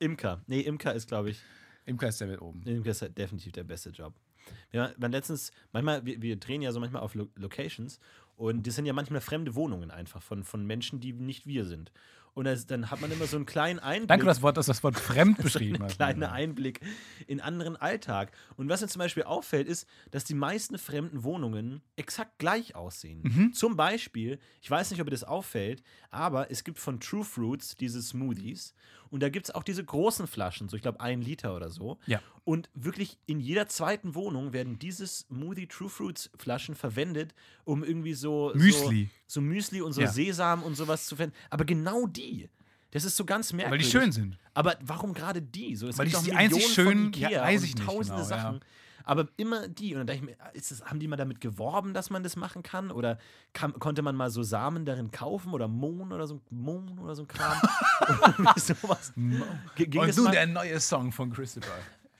[0.00, 0.42] Imker.
[0.46, 1.40] Nee, Imker ist, glaube ich,
[1.86, 2.62] Imker ist der Welt oben.
[2.64, 4.14] Imker ist halt definitiv der beste Job.
[4.70, 8.00] Wir waren letztens, manchmal, wir, wir drehen ja so manchmal auf Lo Locations
[8.36, 11.92] und das sind ja manchmal fremde Wohnungen einfach von, von Menschen, die nicht wir sind.
[12.38, 14.06] Und das, dann hat man immer so einen kleinen Einblick.
[14.10, 15.96] Danke, das Wort, dass das Wort fremd so beschrieben einen hast.
[15.96, 16.78] kleinen Einblick
[17.26, 18.30] in anderen Alltag.
[18.56, 23.22] Und was mir zum Beispiel auffällt, ist, dass die meisten fremden Wohnungen exakt gleich aussehen.
[23.24, 23.52] Mhm.
[23.54, 27.74] Zum Beispiel, ich weiß nicht, ob dir das auffällt, aber es gibt von True Fruits
[27.74, 28.72] diese Smoothies.
[29.10, 31.98] Und da gibt es auch diese großen Flaschen, so ich glaube ein Liter oder so.
[32.06, 32.20] Ja.
[32.44, 38.14] Und wirklich in jeder zweiten Wohnung werden diese Smoothie True Fruits Flaschen verwendet, um irgendwie
[38.14, 39.10] so Müsli.
[39.26, 40.08] so, so Müsli und so Ja.
[40.08, 41.36] Sesam und sowas zu verwenden.
[41.50, 42.48] Aber genau die.
[42.90, 43.86] Das ist so ganz Weil merkwürdig.
[43.86, 44.38] die schön sind.
[44.54, 45.76] Aber warum gerade die?
[45.76, 48.34] So, es Weil gibt die doch die einzig schönen- ja, weiß ich nicht tausende genau,
[48.34, 48.60] ja.
[49.08, 49.94] Aber immer die.
[49.94, 52.36] Und dann dachte ich mir, ist das, haben die mal damit geworben, dass man das
[52.36, 52.90] machen kann?
[52.90, 53.18] Oder
[53.54, 55.54] kam, konnte man mal so Samen darin kaufen?
[55.54, 57.56] Oder Mohn oder so, Mohn oder so ein Kram?
[58.38, 59.12] oder sowas.
[59.76, 61.72] G- Ging Und nun der neue Song von Christopher.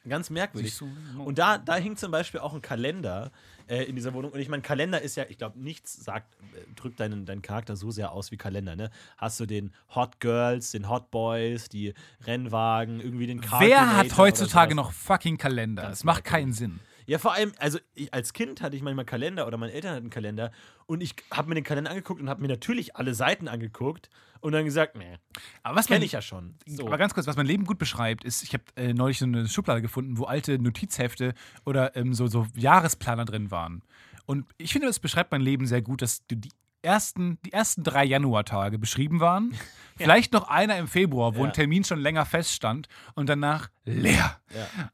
[0.08, 0.80] Ganz merkwürdig.
[1.18, 3.30] Und da, da hing zum Beispiel auch ein Kalender
[3.68, 4.32] äh, in dieser Wohnung.
[4.32, 7.76] Und ich meine, Kalender ist ja, ich glaube, nichts sagt, äh, drückt deinen, deinen Charakter
[7.76, 8.76] so sehr aus wie Kalender.
[8.76, 8.90] Ne?
[9.16, 11.94] Hast du den Hot Girls, den Hot Boys, die
[12.26, 15.82] Rennwagen, irgendwie den Car Wer hat heutzutage noch fucking Kalender?
[15.82, 16.80] Ganz Das macht keinen Sinn.
[17.08, 20.10] Ja, vor allem, also ich, als Kind hatte ich manchmal Kalender oder meine Eltern hatten
[20.10, 20.52] Kalender
[20.86, 24.52] und ich habe mir den Kalender angeguckt und habe mir natürlich alle Seiten angeguckt und
[24.52, 25.16] dann gesagt, nee,
[25.62, 26.54] Aber was kenne ich ja schon.
[26.66, 26.86] So.
[26.86, 29.48] Aber ganz kurz, was mein Leben gut beschreibt, ist, ich habe äh, neulich so eine
[29.48, 31.32] Schublade gefunden, wo alte Notizhefte
[31.64, 33.82] oder ähm, so, so Jahresplaner drin waren.
[34.26, 36.50] Und ich finde, das beschreibt mein Leben sehr gut, dass die- die
[36.88, 39.54] ersten, die ersten drei Januartage beschrieben waren.
[39.96, 44.38] Vielleicht noch einer im Februar, wo ein Termin schon länger feststand und danach leer.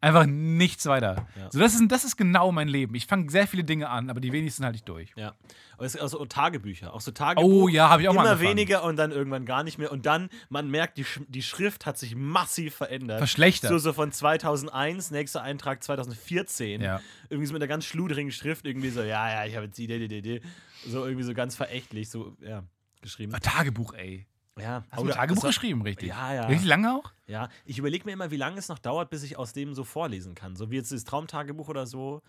[0.00, 1.26] Einfach nichts weiter.
[1.50, 2.94] So, das, ist, das ist genau mein Leben.
[2.94, 5.12] Ich fange sehr viele Dinge an, aber die wenigsten halte ich durch.
[5.16, 5.34] Ja.
[5.76, 6.94] Aber es sind auch so Tagebücher.
[6.94, 7.44] Auch so Tagebuch.
[7.44, 9.90] Oh ja, habe ich auch mal Immer weniger und dann irgendwann gar nicht mehr.
[9.90, 13.18] Und dann, man merkt, die, Sch die Schrift hat sich massiv verändert.
[13.18, 13.70] Verschlechtert.
[13.70, 16.80] So, so von 2001, nächster Eintrag 2014.
[16.80, 17.00] Ja.
[17.28, 18.66] Irgendwie so mit einer ganz schludrigen Schrift.
[18.66, 20.40] Irgendwie so, ja, ja, ich habe jetzt die, die, die, die.
[20.86, 22.64] So irgendwie so ganz verächtlich, so, ja,
[23.00, 23.34] geschrieben.
[23.34, 24.26] Ah, Tagebuch, ey.
[24.58, 24.84] Ja.
[24.90, 26.08] Hast du ein Tagebuch war- geschrieben, richtig?
[26.08, 26.46] Ja, ja.
[26.46, 27.12] Richtig lange auch?
[27.26, 29.82] Ja, ich überlege mir immer, wie lange es noch dauert, bis ich aus dem so
[29.84, 30.54] vorlesen kann.
[30.56, 32.22] So wie jetzt das Traumtagebuch oder so.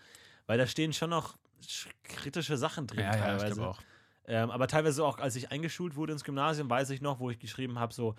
[0.46, 3.54] Weil da stehen schon noch sch- kritische Sachen drin Ja, ja, ich teilweise.
[3.54, 3.80] glaube auch.
[4.28, 7.38] Ähm, aber teilweise auch, als ich eingeschult wurde ins Gymnasium, weiß ich noch, wo ich
[7.38, 8.16] geschrieben habe, so,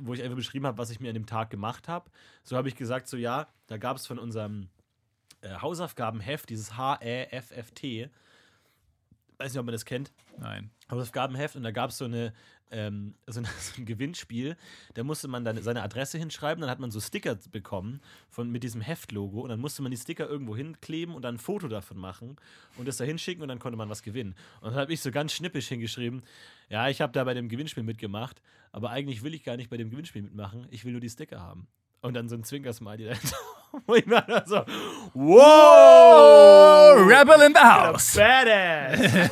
[0.00, 2.10] wo ich einfach beschrieben habe, was ich mir an dem Tag gemacht habe.
[2.44, 4.70] So habe ich gesagt, so ja, da gab es von unserem
[5.42, 8.08] äh, Hausaufgabenheft dieses H-E-F-F-T,
[9.38, 10.12] weiß nicht, ob man das kennt.
[10.38, 10.70] Nein.
[10.90, 12.32] Hausaufgabenheft und da gab so eine,
[12.70, 14.56] ähm, so, so ein Gewinnspiel.
[14.94, 18.62] Da musste man dann seine Adresse hinschreiben, dann hat man so Sticker bekommen von, mit
[18.62, 21.98] diesem Heftlogo und dann musste man die Sticker irgendwo hinkleben und dann ein Foto davon
[21.98, 22.36] machen
[22.76, 24.34] und das da hinschicken und dann konnte man was gewinnen.
[24.60, 26.22] Und dann habe ich so ganz schnippisch hingeschrieben,
[26.68, 28.40] ja, ich habe da bei dem Gewinnspiel mitgemacht,
[28.72, 31.40] aber eigentlich will ich gar nicht bei dem Gewinnspiel mitmachen, ich will nur die Sticker
[31.40, 31.66] haben.
[32.02, 33.36] Und dann so ein Zwinkersmiley dahinter.
[33.86, 34.64] Wo ich mir dann so,
[35.14, 36.96] wow!
[37.06, 38.16] Rebel in the house!
[38.16, 39.30] Badass!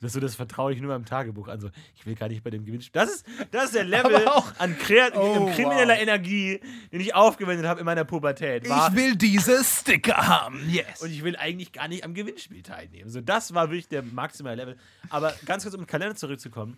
[0.00, 1.60] das, so, das vertraue ich nur meinem Tagebuch an.
[1.60, 3.00] So, ich will gar nicht bei dem Gewinnspiel.
[3.00, 6.02] Das ist, das ist der Level auch- an kreat Oh, krimineller wow.
[6.02, 8.68] Energie, den ich aufgewendet habe in meiner Pubertät.
[8.68, 10.68] War, Ich will diese Sticker haben.
[10.68, 11.02] Yes.
[11.02, 13.08] und ich will eigentlich gar nicht am Gewinnspiel teilnehmen.
[13.10, 14.76] So, das war wirklich der maximale Level.
[15.10, 16.76] Aber ganz kurz, um den Kalender zurückzukommen.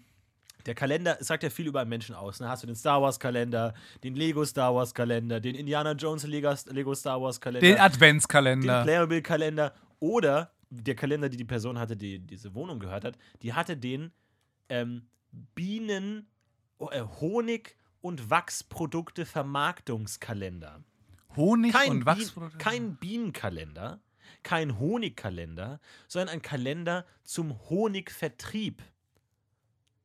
[0.69, 2.41] Der Kalender sagt ja viel über einen Menschen aus.
[2.41, 2.49] Ne?
[2.49, 3.73] Hast du den Star Wars Kalender,
[4.05, 8.83] den Lego Star Wars Kalender, den Indiana Jones Lego, Star Wars Kalender, Den den Adventskalender.
[8.83, 13.55] Playmobil Kalender oder der Kalender, die die Person hatte, die diese Wohnung gehört hat, die
[13.55, 14.13] hatte den
[14.69, 15.09] ähm,
[15.55, 16.27] Bienen,
[16.77, 20.85] oh, äh, Honig und Wachsprodukte Vermarktungskalender.
[21.35, 22.59] Honig Kein, und Bien, Wachsprodukte.
[22.59, 24.01] kein Bienenkalender,
[24.43, 28.83] kein Honigkalender, sondern ein Kalender zum Honigvertrieb.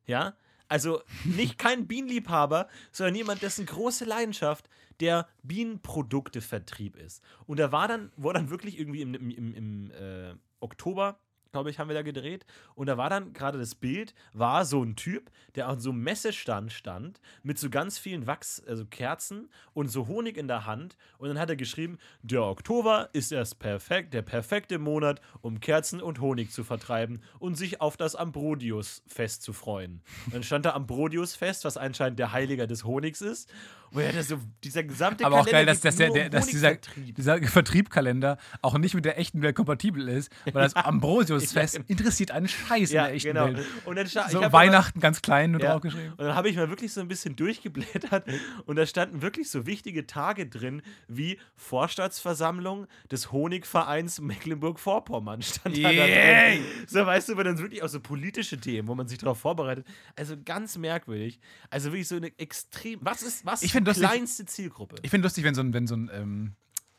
[0.06, 0.34] Ja?
[0.68, 4.68] Also nicht kein Bienenliebhaber, sondern jemand, dessen große Leidenschaft
[5.00, 7.22] der Bienenproduktevertrieb ist.
[7.46, 11.18] Und da war dann, wo dann wirklich irgendwie im, im, im, im äh, Oktober,
[11.54, 12.44] glaube ich, haben wir da gedreht.
[12.74, 16.02] Und da war dann gerade das Bild, war so ein Typ, der an so einem
[16.02, 20.96] Messestand stand, mit so ganz vielen Wachs, also Kerzen und so Honig in der Hand.
[21.16, 26.02] Und dann hat er geschrieben, der Oktober ist erst perfekt, der perfekte Monat, um Kerzen
[26.02, 30.02] und Honig zu vertreiben und sich auf das Ambrodius-Fest zu freuen.
[30.32, 33.48] Dann stand da Ambrodius-Fest, was anscheinend der Heiliger des Honigs ist.
[33.94, 36.76] Er hatte so, dieser gesamte Aber auch geil, dass, dass, der, der, um dass dieser,
[36.96, 41.90] dieser Vertriebkalender auch nicht mit der echten Welt kompatibel ist, weil das Ambrosius-Fest Ja, genau.
[41.90, 43.46] interessiert einen Scheiß in Ja, der echten genau.
[43.46, 43.66] Welt.
[43.84, 45.72] Und dann So Weihnachten ganz klein nur Ja.
[45.72, 46.12] draufgeschrieben.
[46.12, 48.26] Und dann habe ich mal wirklich so ein bisschen durchgeblättert
[48.66, 55.92] und da standen wirklich so wichtige Tage drin, wie Vorstandsversammlung des Honigvereins Mecklenburg-Vorpommern stand da,
[55.92, 56.64] da drin.
[56.86, 59.86] So, weißt du, aber dann wirklich auch so politische Themen, wo man sich darauf vorbereitet.
[60.16, 61.38] Also ganz merkwürdig.
[61.70, 62.98] Also wirklich so eine extrem.
[63.02, 64.96] Was ist, was Ich ist find die lustig- kleinste Zielgruppe?
[65.02, 66.52] Ich finde lustig, wenn so ein, wenn so ein ähm,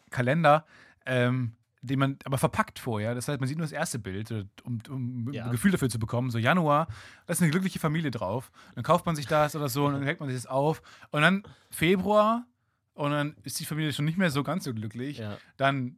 [0.09, 0.65] Kalender,
[1.05, 4.45] ähm, den man aber verpackt vorher, das heißt, man sieht nur das erste Bild, äh,
[4.63, 5.45] um, um Ja.
[5.45, 6.31] ein Gefühl dafür zu bekommen.
[6.31, 6.87] So Januar,
[7.27, 8.51] da ist eine glückliche Familie drauf.
[8.73, 10.81] Dann kauft man sich das oder so und dann hält man sich das auf.
[11.11, 12.45] Und dann Februar
[12.95, 15.19] und dann ist die Familie schon nicht mehr so ganz so glücklich.
[15.19, 15.37] Ja.
[15.57, 15.97] Dann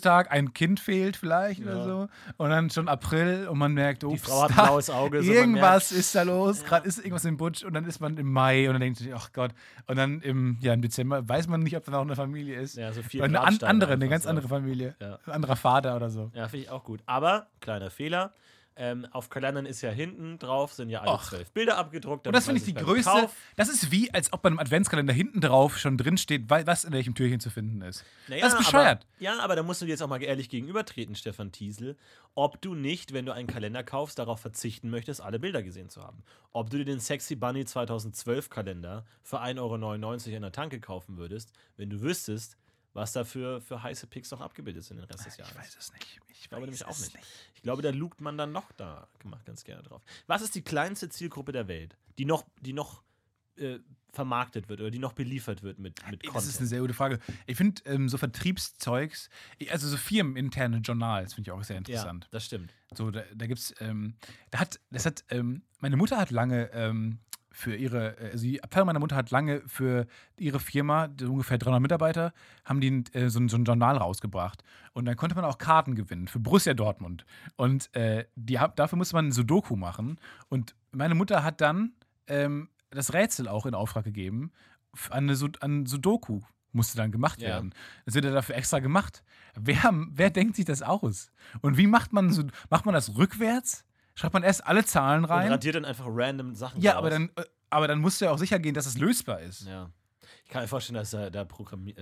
[0.00, 1.84] Tag, ein Kind fehlt vielleicht oder Ja.
[1.84, 2.08] so.
[2.36, 5.22] Und dann schon April und man merkt, oh, Die Frau hat ein blaues Auge.
[5.22, 8.32] so irgendwas ist da los, gerade ist irgendwas im Butsch und dann ist man im
[8.32, 9.52] Mai und dann denkt sich, ach Gott.
[9.86, 12.76] Und dann im, ja, im Dezember weiß man nicht, ob da noch eine Familie ist.
[12.76, 14.94] Ja, so Oder eine an, andere, eine ganz andere Familie.
[15.00, 15.18] Ja.
[15.26, 16.30] Ein anderer Vater oder so.
[16.34, 17.00] Ja, finde ich auch gut.
[17.06, 18.32] Aber, kleiner Fehler.
[18.78, 21.22] Ähm, auf Kalendern ist ja hinten drauf, sind ja alle Och.
[21.30, 22.26] zwölf Bilder abgedruckt.
[22.26, 23.10] Und das finde ich die größte.
[23.10, 26.84] Kauf- Das ist wie, als ob bei einem Adventskalender hinten drauf schon drin steht, was
[26.84, 28.04] in welchem Türchen zu finden ist.
[28.28, 29.06] Naja, das ist bescheuert.
[29.06, 31.96] Aber, ja, aber da musst du dir jetzt auch mal ehrlich gegenübertreten, Stefan Tiesel,
[32.34, 36.02] ob du nicht, wenn du einen Kalender kaufst, darauf verzichten möchtest, alle Bilder gesehen zu
[36.02, 36.22] haben.
[36.52, 39.58] Ob du dir den Sexy Bunny 2012 Kalender für 1,99
[40.26, 42.58] Euro in der Tanke kaufen würdest, wenn du wüsstest,
[42.96, 45.52] was da für, für heiße Pics noch abgebildet sind den Rest des Jahres.
[45.52, 46.20] Ich weiß es nicht.
[46.40, 47.26] Ich, glaube weiß nämlich auch es nicht.
[47.54, 50.02] Ich glaube, da lugt man dann noch da gemacht ganz gerne drauf.
[50.26, 53.02] Was ist die kleinste Zielgruppe der Welt, die noch, die noch
[53.56, 53.78] äh,
[54.12, 56.50] vermarktet wird oder die noch beliefert wird mit, mit Das Content?
[56.50, 57.18] ist eine sehr gute Frage.
[57.46, 59.28] Ich finde ähm, so Vertriebszeugs,
[59.70, 62.28] also so firmeninterne Journals finde ich auch sehr ja, interessant.
[62.30, 62.72] das stimmt.
[62.94, 64.16] So, da, da gibt's, ähm,
[64.50, 67.18] da hat, das hat, ähm, meine Mutter hat lange ähm,
[67.56, 70.06] für ihre, äh, also die Abteilung meiner Mutter hat lange für
[70.38, 72.32] ihre Firma, ungefähr 300 Mitarbeiter,
[72.66, 74.62] haben die äh, so, ein- so ein Journal rausgebracht.
[74.92, 77.24] Und dann konnte man auch Karten gewinnen für Borussia Dortmund.
[77.56, 80.18] Und äh, die, dafür musste man ein Sudoku machen.
[80.50, 81.92] Und meine Mutter hat dann
[82.26, 84.52] ähm, das Rätsel auch in Auftrag gegeben
[85.10, 86.42] an, eine, an Sudoku.
[86.72, 87.48] Musste dann gemacht Ja.
[87.48, 87.74] werden.
[88.04, 89.24] Das wird ja dafür extra gemacht.
[89.54, 91.32] Wer, wer denkt sich das aus?
[91.62, 93.85] Und wie macht man so, macht man das rückwärts?
[94.16, 95.48] Schreibt man erst alle Zahlen Und rein?
[95.52, 96.98] radiert dann einfach random Sachen Ja, raus.
[96.98, 99.66] aber dann, äh, aber dann musst du ja auch sicher gehen, dass es lösbar ist.
[99.66, 99.90] Ja.
[100.44, 101.44] Ich kann mir vorstellen, dass es da, äh,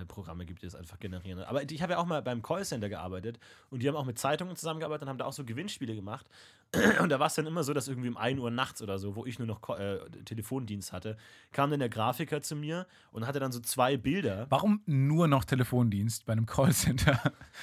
[0.07, 1.41] Programme gibt, die das einfach generieren.
[1.45, 3.39] Aber ich habe ja auch mal beim Callcenter gearbeitet
[3.71, 6.27] und die haben auch mit Zeitungen zusammengearbeitet und haben da auch so Gewinnspiele gemacht.
[7.01, 9.15] Und da war es dann immer so, dass irgendwie um 1 Uhr nachts oder so,
[9.15, 11.17] wo ich nur noch äh, Telefondienst hatte,
[11.53, 14.47] kam dann der Grafiker zu mir und hatte dann so zwei Bilder.
[14.51, 17.21] Warum nur noch Telefondienst bei einem Callcenter?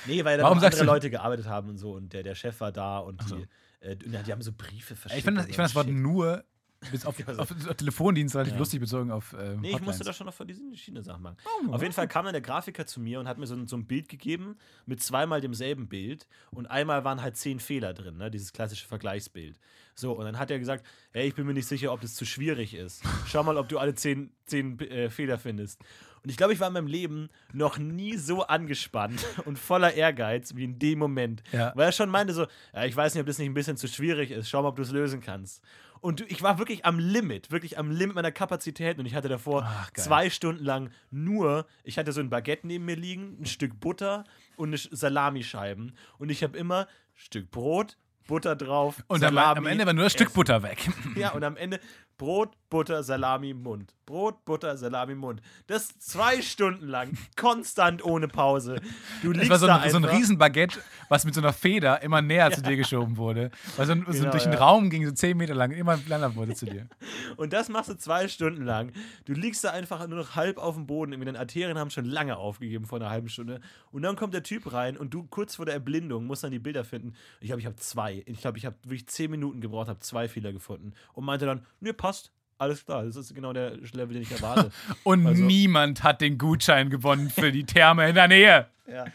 [0.08, 2.36] Nee, weil da Warum noch sagst andere Leute gearbeitet haben und so und der, der
[2.36, 3.36] Chef war da und so.
[3.36, 3.48] die,
[3.82, 5.20] äh, und die haben so Briefe verschickt.
[5.20, 6.44] Ich finde das, ich so find das Wort nur
[6.92, 8.58] Bis auf, auf, auf Telefondienst relativ Ja.
[8.58, 9.82] lustig bezogen auf äh, Nee, ich Hotlines.
[9.82, 11.38] musste da schon noch von diesen Schiene-Sachen machen.
[11.68, 13.68] Oh, Auf jeden Fall kam dann der Grafiker zu mir und hat mir so ein,
[13.68, 18.18] so ein Bild gegeben mit zweimal demselben Bild und einmal waren halt zehn Fehler drin,
[18.18, 18.32] ne?
[18.32, 19.60] dieses klassische Vergleichsbild.
[19.94, 22.26] So, und dann hat er gesagt, hey, ich bin mir nicht sicher, ob das zu
[22.26, 23.04] schwierig ist.
[23.28, 25.80] Schau mal, ob du alle zehn, zehn äh, Fehler findest.
[26.24, 30.56] Und ich glaube, ich war in meinem Leben noch nie so angespannt und voller Ehrgeiz
[30.56, 31.42] wie in dem Moment.
[31.52, 31.72] Ja.
[31.76, 33.88] Weil er schon meinte so, ja, ich weiß nicht, ob das nicht ein bisschen zu
[33.88, 34.50] schwierig ist.
[34.50, 35.64] Schau mal, ob du es lösen kannst.
[36.00, 38.98] Und ich war wirklich am Limit, wirklich am Limit meiner Kapazität.
[38.98, 42.86] Und ich hatte davor Ach, zwei Stunden lang nur, ich hatte so ein Baguette neben
[42.86, 44.24] mir liegen, ein Stück Butter
[44.56, 45.96] und eine Sch- Salamischeiben.
[46.18, 49.58] Und ich habe immer Stück Brot, Butter drauf, Und am, Salami.
[49.60, 50.34] am Ende war nur das Stück.
[50.34, 50.90] Butter weg.
[51.16, 51.80] Ja, und am Ende
[52.22, 53.96] Brot, Butter, Salami, Mund.
[54.06, 55.42] Brot, Butter, Salami, Mund.
[55.66, 58.80] Das zwei Stunden lang, konstant ohne Pause.
[59.24, 60.06] Du liegst war so da ein, so ein.
[60.06, 60.80] Riesenbaguette,
[61.10, 63.50] was mit so einer Feder immer näher zu dir geschoben wurde.
[63.76, 64.60] Weil so, ein, so Genau, durch den ja.
[64.60, 66.88] Raum ging, so zehn Meter lang, immer kleiner wurde zu dir.
[67.38, 68.92] Und das machst du zwei Stunden lang.
[69.26, 71.14] Du liegst da einfach nur noch halb auf dem Boden.
[71.14, 73.62] Irgendwie Deine Arterien haben schon lange aufgegeben vor einer halben Stunde.
[73.92, 76.60] Und dann kommt der Typ rein und du kurz vor der Erblindung musst dann die
[76.60, 77.16] Bilder finden.
[77.40, 78.22] Ich glaube, ich habe zwei.
[78.28, 80.94] Ich glaube, ich habe wirklich zehn Minuten gebraucht, habe zwei Fehler gefunden.
[81.14, 82.11] Und meinte dann, mir passt.
[82.58, 84.72] Alles klar, das ist genau der Level, den ich erwarte.
[85.04, 88.68] Und Also- niemand hat den Gutschein gewonnen für die Therme in der Nähe.
[88.88, 89.06] ja.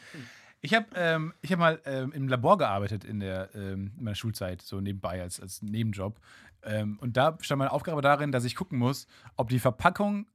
[0.63, 4.17] Ich habe ähm, ich hab mal ähm, im Labor gearbeitet in, der, ähm, in meiner
[4.17, 6.19] Schulzeit, so nebenbei als, als Nebenjob.
[6.65, 9.07] Ähm, und da stand meine Aufgabe darin, dass ich gucken muss,
[9.37, 10.27] ob die Verpackung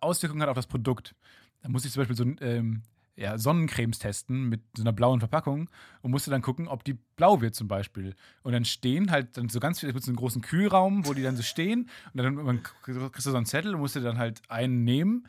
[0.00, 1.14] Auswirkungen hat auf das Produkt.
[1.62, 2.82] Da musste ich zum Beispiel so ähm,
[3.16, 5.70] ja, Sonnencremes testen mit so einer blauen Verpackung
[6.02, 8.14] und musste dann gucken, ob die blau wird zum Beispiel.
[8.42, 11.14] Und dann stehen halt dann so ganz viele, es gibt so einen großen Kühlraum, wo
[11.14, 14.02] die dann so stehen und dann man, kriegst du so einen Zettel und musst dir
[14.02, 15.26] dann halt einen nehmen,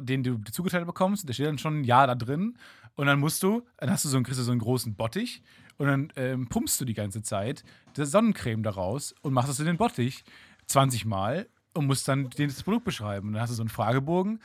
[0.00, 1.28] den du zugeteilt bekommst.
[1.28, 2.56] Da steht dann schon ein Ja da drin
[2.94, 5.42] und dann musst du, dann hast du so einen, kriegst du so einen großen Bottich
[5.76, 7.64] und dann ähm, pumpst du die ganze Zeit
[7.96, 10.24] die Sonnencreme daraus und machst das in den Bottich
[10.66, 13.28] 20 Mal und musst dann das Produkt beschreiben.
[13.28, 14.40] Und dann hast du so einen Fragebogen.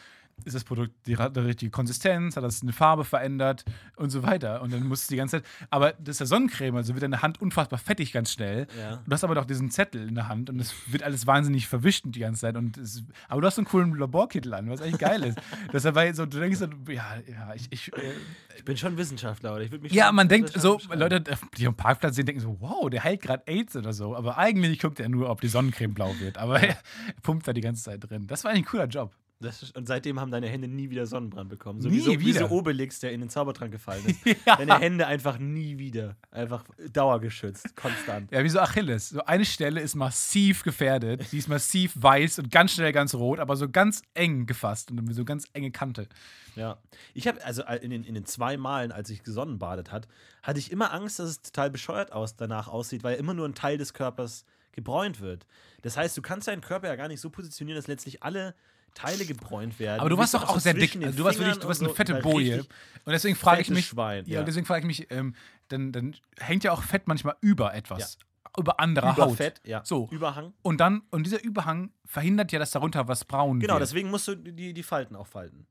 [0.46, 2.36] Ist das Produkt die, die richtige Konsistenz?
[2.36, 3.66] Hat das eine Farbe verändert?
[3.96, 4.62] Und so weiter.
[4.62, 5.50] Und dann musst du die ganze Zeit.
[5.70, 8.68] Aber das ist ja Sonnencreme, also wird deine Hand unfassbar fettig ganz schnell.
[8.80, 9.02] Ja.
[9.06, 12.06] Du hast aber doch diesen Zettel in der Hand und es wird alles wahnsinnig verwischt
[12.08, 12.58] die ganze Zeit.
[12.58, 15.40] Und es, aber du hast so einen coolen Laborkittel an, was eigentlich geil ist.
[15.72, 17.68] Das dabei so, du denkst so, ja, ja, ich.
[17.72, 18.14] ich äh,
[18.58, 19.62] Ich bin schon Wissenschaftler, oder?
[19.62, 21.24] Ich mich ja, man denkt so, Leute,
[21.58, 24.16] die am Parkplatz sehen, denken so, wow, der heilt gerade AIDS oder so.
[24.16, 26.38] Aber eigentlich guckt er nur, ob die Sonnencreme blau wird.
[26.38, 26.78] Aber er
[27.22, 28.28] pumpt da die ganze Zeit drin.
[28.28, 29.16] Das war eigentlich ein cooler Job.
[29.42, 31.82] Ist, und seitdem haben deine Hände nie wieder Sonnenbrand bekommen.
[31.82, 32.48] So Nie wie so, wie wieder.
[32.48, 34.20] so Obelix, der in den Zaubertrank gefallen ist.
[34.46, 34.56] Ja.
[34.56, 36.16] Deine Hände einfach nie wieder.
[36.32, 38.32] Einfach dauergeschützt, konstant.
[38.32, 39.10] Ja, wie so Achilles.
[39.10, 41.32] So eine Stelle ist massiv gefährdet.
[41.32, 45.14] Die ist massiv weiß und ganz schnell ganz rot, aber so ganz eng gefasst und
[45.14, 46.08] so ganz enge Kante.
[46.56, 46.78] Ja.
[47.14, 50.08] Ich habe, also in den, in den zwei Malen, als ich gesonnenbadet hat,
[50.44, 53.56] hatte ich immer Angst, dass es total bescheuert aus, danach aussieht, weil immer nur ein
[53.56, 55.46] Teil des Körpers gebräunt wird.
[55.82, 58.56] Das heißt, du kannst deinen Körper ja gar nicht so positionieren, dass letztlich alle
[58.94, 60.00] Teile gebräunt werden.
[60.00, 60.96] Aber du warst doch auch sehr dick.
[61.04, 62.60] Also du warst wirklich, du warst eine fette Boje.
[63.06, 64.44] Und deswegen frage ich mich, Schwein, ja, ja.
[64.44, 65.36] deswegen frage ich mich, ähm,
[65.70, 68.18] dann, dann hängt ja auch Fett manchmal über etwas.
[68.58, 69.38] Über andere Über Haut.
[69.38, 69.82] Fett, ja.
[69.86, 70.10] So.
[70.12, 70.54] Überhang.
[70.62, 73.84] Und dann, und dieser Überhang verhindert ja, dass darunter was braun Genau, wird.
[73.84, 75.66] deswegen musst du die, die Falten auch falten.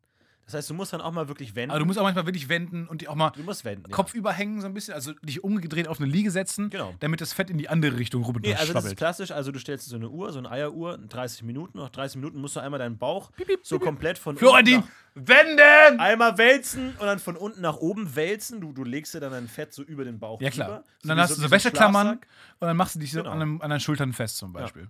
[0.52, 1.70] Das heißt, du musst dann auch mal wirklich wenden.
[1.70, 3.88] Aber du musst auch manchmal wirklich wenden und die auch mal Du musst wenden.
[3.88, 3.94] ja.
[3.94, 6.94] Kopf überhängen so ein bisschen, also dich umgedreht auf eine Liege setzen, Genau.
[7.00, 9.30] damit das Fett in die andere Richtung rüber Nee, also das ist klassisch.
[9.30, 11.78] Also du stellst so eine Uhr, so eine Eieruhr, 30 Minuten.
[11.78, 13.86] Nach 30 Minuten musst du einmal deinen Bauch piep, so piep.
[13.86, 14.82] komplett von Florentin,
[15.14, 16.00] wenden!
[16.00, 18.60] einmal wälzen und dann von unten nach oben wälzen.
[18.60, 20.68] Du, du legst dir dann dein Fett so über den Bauch Ja, klar.
[20.68, 20.84] drüber.
[21.02, 22.20] Und dann hast du so Wäscheklammern und
[22.60, 23.30] dann machst du dich so Genau.
[23.30, 24.88] an, einem, an den Schultern fest zum Beispiel.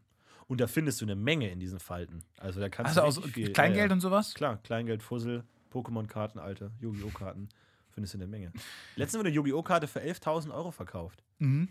[0.51, 2.25] Und da findest du eine Menge in diesen Falten.
[2.39, 3.53] Also da kannst Also du richtig viel.
[3.53, 3.93] Kleingeld ja, ja.
[3.93, 4.35] und sowas?
[4.35, 7.11] Klar, Kleingeld, Fussel, Pokémon-Karten, alte, Yu-Gi-Oh!
[7.11, 7.49] Karten.
[7.91, 8.51] Findest du eine Menge.
[8.97, 9.63] Letztens wurde eine Yu-Gi-Oh!
[9.63, 11.23] Karte für 11.000 Euro verkauft.
[11.39, 11.69] Mhm.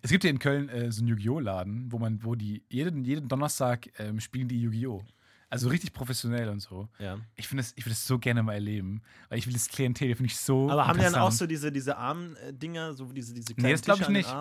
[0.00, 1.40] Es gibt hier in Köln äh, so einen Yu-Gi-Oh!
[1.40, 5.02] Laden, wo man, wo die jeden, jeden Donnerstag ähm, spielen die Yu-Gi-Oh!
[5.50, 6.88] Also richtig professionell und so.
[7.00, 7.18] Ja.
[7.34, 9.02] Ich würde das, ich würd das so gerne mal erleben.
[9.28, 10.70] Weil ich will das Klientel, finde ich so.
[10.70, 13.82] Aber haben die dann auch so diese, diese Arm-Dinger, so diese, diese Nee, kleinen das
[13.82, 14.36] glaub Tische ich nicht.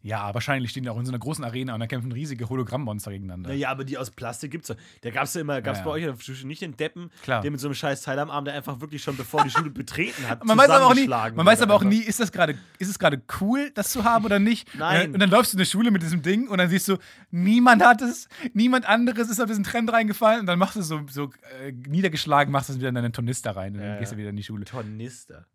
[0.00, 3.10] Ja, wahrscheinlich stehen die auch in so einer großen Arena und da kämpfen riesige Hologrammmonster
[3.10, 3.48] gegeneinander.
[3.50, 4.76] Naja, aber die aus Plastik gibt's ja.
[5.00, 5.94] Da gab's ja immer, gab's Ja, bei ja.
[5.96, 7.42] euch in der Schule nicht den Deppen, Klar.
[7.42, 9.70] der mit so einem scheiß Teil am Arm, der einfach wirklich schon bevor die Schule
[9.70, 12.56] betreten hat, Man weiß aber auch nie, man weiß aber auch nie, ist das gerade,
[12.78, 14.72] ist es gerade cool, das zu haben oder nicht?
[14.78, 14.94] Nein.
[14.98, 16.86] Und dann, und dann läufst du in der Schule mit diesem Ding und dann siehst
[16.86, 16.96] du,
[17.32, 21.00] niemand hat es, niemand anderes ist auf diesen Trend reingefallen und dann machst du so,
[21.08, 21.30] so
[21.60, 24.30] äh, niedergeschlagen, machst es wieder in deinen Tornister rein und Ja, dann gehst du wieder
[24.30, 24.64] in die Schule.
[24.64, 25.46] Tornister.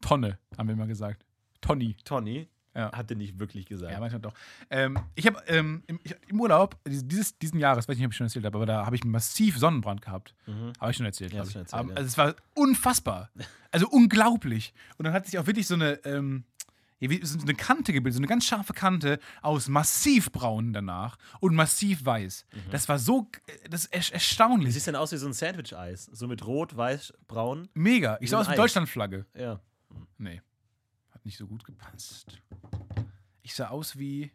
[0.00, 1.24] Tonne, haben wir immer gesagt.
[1.60, 1.96] Tonni.
[2.04, 2.90] Tony Ja.
[2.92, 3.92] hatte nicht wirklich gesagt.
[3.92, 4.34] Ja, manchmal doch.
[4.70, 8.26] Ähm, ich habe ähm, im, im Urlaub dieses, diesen Jahres, weiß nicht, ob ich schon
[8.26, 10.34] erzählt habe, aber da habe ich massiv Sonnenbrand gehabt.
[10.46, 10.72] Mhm.
[10.80, 11.32] Habe ich schon erzählt.
[11.32, 11.50] Ja, ich.
[11.52, 11.96] schon erzählt, Aber, ja.
[11.96, 13.30] Also es war unfassbar.
[13.70, 14.72] Also unglaublich.
[14.96, 16.44] Und dann hatte ich auch wirklich so eine, ähm,
[17.22, 22.04] so eine Kante gebildet, so eine ganz scharfe Kante aus massiv braun danach und massiv
[22.04, 22.46] weiß.
[22.70, 24.72] Das war so, äh, das ist Wie erstaunlich.
[24.74, 26.06] sieht denn aus wie so ein Sandwich-Eis?
[26.12, 27.68] So mit Rot, Weiß, Braun?
[27.74, 28.18] Mega.
[28.20, 28.54] Ich sah aus wie.
[28.54, 29.26] Deutschlandflagge.
[29.36, 29.60] Ja.
[30.18, 30.40] Nee.
[31.22, 32.42] Hat nicht so gut gepasst.
[33.42, 34.32] Ich sah aus wie.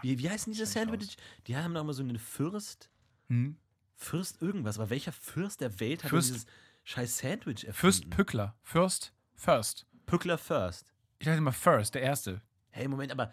[0.00, 1.18] Wie, wie heißen diese Sandwich?
[1.46, 2.88] Die haben doch immer so einen Fürst.
[3.28, 3.58] Hm?
[3.94, 4.78] Fürst irgendwas.
[4.78, 6.46] Aber welcher Fürst der Welt hat Fürst- dieses
[6.84, 7.74] scheiß Sandwich erfunden?
[7.74, 8.54] Fürst Pückler.
[8.62, 9.12] Fürst.
[9.34, 9.86] First.
[10.06, 10.94] Pückler First.
[11.18, 12.40] Ich dachte immer First, der Erste.
[12.70, 13.30] Hey, Moment, aber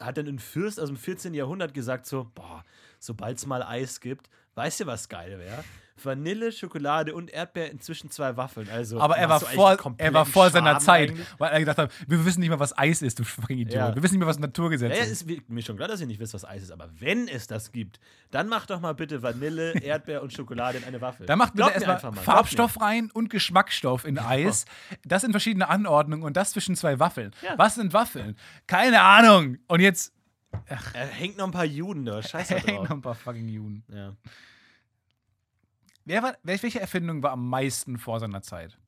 [0.00, 1.32] hat dann ein Fürst aus dem 14.
[1.32, 2.64] Jahrhundert gesagt so, boah,
[2.98, 5.64] sobald es mal Eis gibt, weißt du, was geil wäre?
[6.02, 8.68] Vanille, Schokolade und Erdbeer inzwischen zwei Waffeln.
[8.68, 11.26] Also, Aber er war, vor, er war vor seiner Schaden Zeit, eigentlich?
[11.38, 13.74] weil er gedacht hat, wir wissen nicht mal, was Eis ist, du fucking Idiot.
[13.76, 13.94] Ja.
[13.94, 15.22] Wir wissen nicht mehr, was Naturgesetz Ja, ja, ist.
[15.22, 17.70] ist mir schon klar, dass ihr nicht wisst, was Eis ist, aber wenn es das
[17.70, 18.00] gibt,
[18.32, 21.26] dann macht doch mal bitte Vanille, Erdbeer und Schokolade in eine Waffel.
[21.26, 24.64] Da macht bitte erstmal Farbstoff rein und Geschmacksstoff in Eis.
[25.04, 27.30] Das in verschiedene Anordnungen und das zwischen zwei Waffeln.
[27.56, 28.36] Was sind Waffeln?
[28.66, 29.58] Keine Ahnung.
[29.68, 30.12] Und jetzt
[30.54, 30.78] mir.
[30.94, 32.96] Er hängt noch ein paar Juden da, scheiße hängen noch drauf.
[32.96, 33.84] ein paar fucking Juden.
[33.88, 34.14] Ja.
[36.04, 38.78] Wer war, wel- welche Erfindung war am meisten vor seiner Zeit?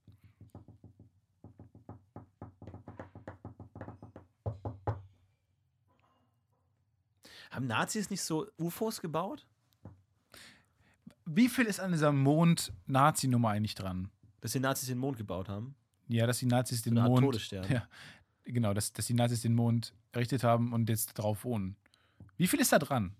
[7.51, 9.47] Haben Nazis nicht so UFOs gebaut?
[11.25, 14.11] Wie viel ist an dieser Mond-Nazi-Nummer eigentlich dran?
[14.41, 15.75] Dass die Nazis den Mond gebaut haben?
[16.09, 17.25] Ja, dass die Nazis den Mond.
[17.25, 17.67] Todesstern.
[17.71, 17.89] Ja,
[18.53, 21.77] genau, dass, dass die Nazis den Mond errichtet haben und jetzt drauf wohnen.
[22.37, 23.15] Wie viel ist da dran?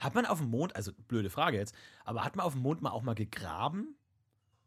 [0.00, 2.82] Hat man auf dem Mond, also blöde Frage jetzt, aber hat man auf dem Mond
[2.82, 3.96] mal auch mal gegraben?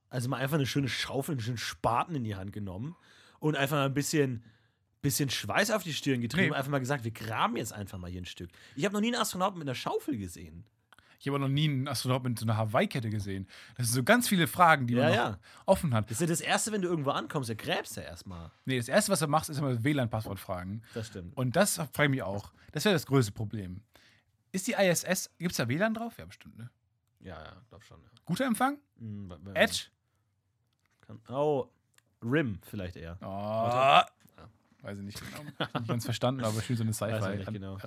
[0.09, 2.95] Also mal einfach eine schöne Schaufel, einen schönen Spaten in die Hand genommen
[3.39, 4.43] und einfach mal ein bisschen,
[5.01, 6.49] bisschen Schweiß auf die Stirn getrieben Nee.
[6.51, 8.49] und einfach mal gesagt, wir graben jetzt einfach mal hier ein Stück.
[8.75, 10.65] Ich habe noch nie einen Astronauten mit einer Schaufel gesehen.
[11.19, 13.47] Ich habe noch nie einen Astronaut mit so einer Hawaii-Kette gesehen.
[13.75, 15.39] Das sind so ganz viele Fragen, die man Ja, noch ja.
[15.65, 16.05] offen hat.
[16.05, 18.51] Das ist ja das Erste, wenn du irgendwo ankommst, du gräbst ja erstmal.
[18.65, 20.81] Nee, das Erste, was er macht, ist immer WLAN-Passwort fragen.
[20.93, 21.35] Das stimmt.
[21.35, 22.51] Und das frage ich mich auch.
[22.71, 23.81] Das wäre das größte Problem.
[24.51, 26.17] Ist die ISS, gibt es da WLAN drauf?
[26.17, 26.69] Ja, bestimmt, ne?
[27.19, 27.99] Ja, ja, glaub schon.
[28.01, 28.09] Ja.
[28.25, 28.77] Guter Empfang?
[28.99, 29.85] Hm, wa- Edge?
[31.01, 31.67] Kann, oh,
[32.23, 33.17] Rim vielleicht eher.
[33.21, 34.01] Oh.
[34.83, 35.49] Weiß ich nicht genau.
[35.59, 36.91] Ich nicht ganz verstanden, aber schön so eine
[37.37, 37.77] nicht genau.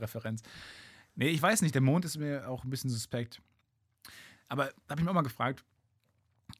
[1.20, 1.74] Nee, ich weiß nicht.
[1.74, 3.42] Der Mond ist mir auch ein bisschen suspekt.
[4.48, 5.62] Aber da habe ich mich auch mal gefragt,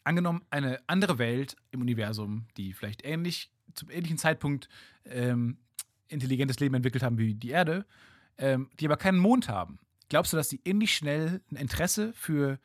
[0.04, 4.68] angenommen, eine andere Welt im Universum, die vielleicht ähnlich, zum ähnlichen Zeitpunkt
[5.06, 5.56] ähm,
[6.08, 7.86] intelligentes Leben entwickelt haben wie die Erde,
[8.36, 9.78] ähm, die aber keinen Mond haben.
[10.10, 12.58] Glaubst du, dass die ähnlich schnell ein Interesse für,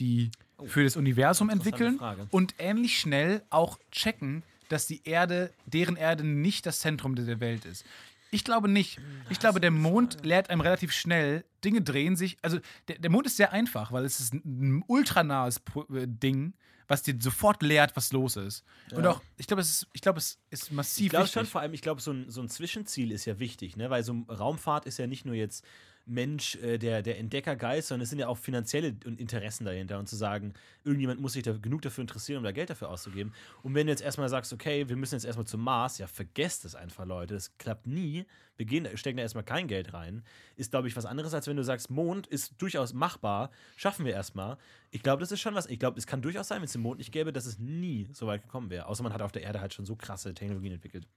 [0.00, 5.96] die, Oh, für das Universum entwickeln und ähnlich schnell auch checken, dass die Erde, deren
[5.96, 7.84] Erde nicht das Zentrum der Welt ist?
[8.32, 8.98] Ich glaube nicht.
[9.28, 12.38] Ich glaube, der Mond lehrt einem relativ schnell, Dinge drehen sich.
[12.42, 15.58] Also, der, der Mond ist sehr einfach, weil es ist ein, ultranahes
[15.92, 16.54] äh, Ding,
[16.88, 18.64] was dir sofort lehrt, was los ist.
[18.92, 19.10] Und Ja.
[19.12, 21.74] auch, ich glaube, es ist, ich glaube, es ist massiv Ich glaube schon, vor allem,
[21.74, 23.90] ich glaube, so ein, so ein Zwischenziel ist ja wichtig, ne?
[23.90, 25.64] weil so Raumfahrt ist ja nicht nur jetzt
[26.06, 30.16] Mensch, äh, der, der Entdeckergeist, sondern es sind ja auch finanzielle Interessen dahinter und zu
[30.16, 33.32] sagen, irgendjemand muss sich da genug dafür interessieren, um da Geld dafür auszugeben.
[33.62, 36.64] Und wenn du jetzt erstmal sagst, okay, wir müssen jetzt erstmal zum Mars, ja, vergesst
[36.64, 38.24] es einfach, Leute, das klappt nie.
[38.62, 40.22] Wir gehen, stecken da erstmal kein Geld rein.
[40.54, 44.12] Ist, glaube ich, was anderes, als wenn du sagst, Mond ist durchaus machbar, schaffen wir
[44.12, 44.56] erstmal.
[44.92, 45.66] Ich glaube, das ist schon was.
[45.66, 48.08] Ich glaube, es kann durchaus sein, wenn es den Mond nicht gäbe, dass es nie
[48.12, 48.86] so weit gekommen wäre.
[48.86, 51.08] Außer man hat auf der Erde halt schon so krasse Technologien entwickelt.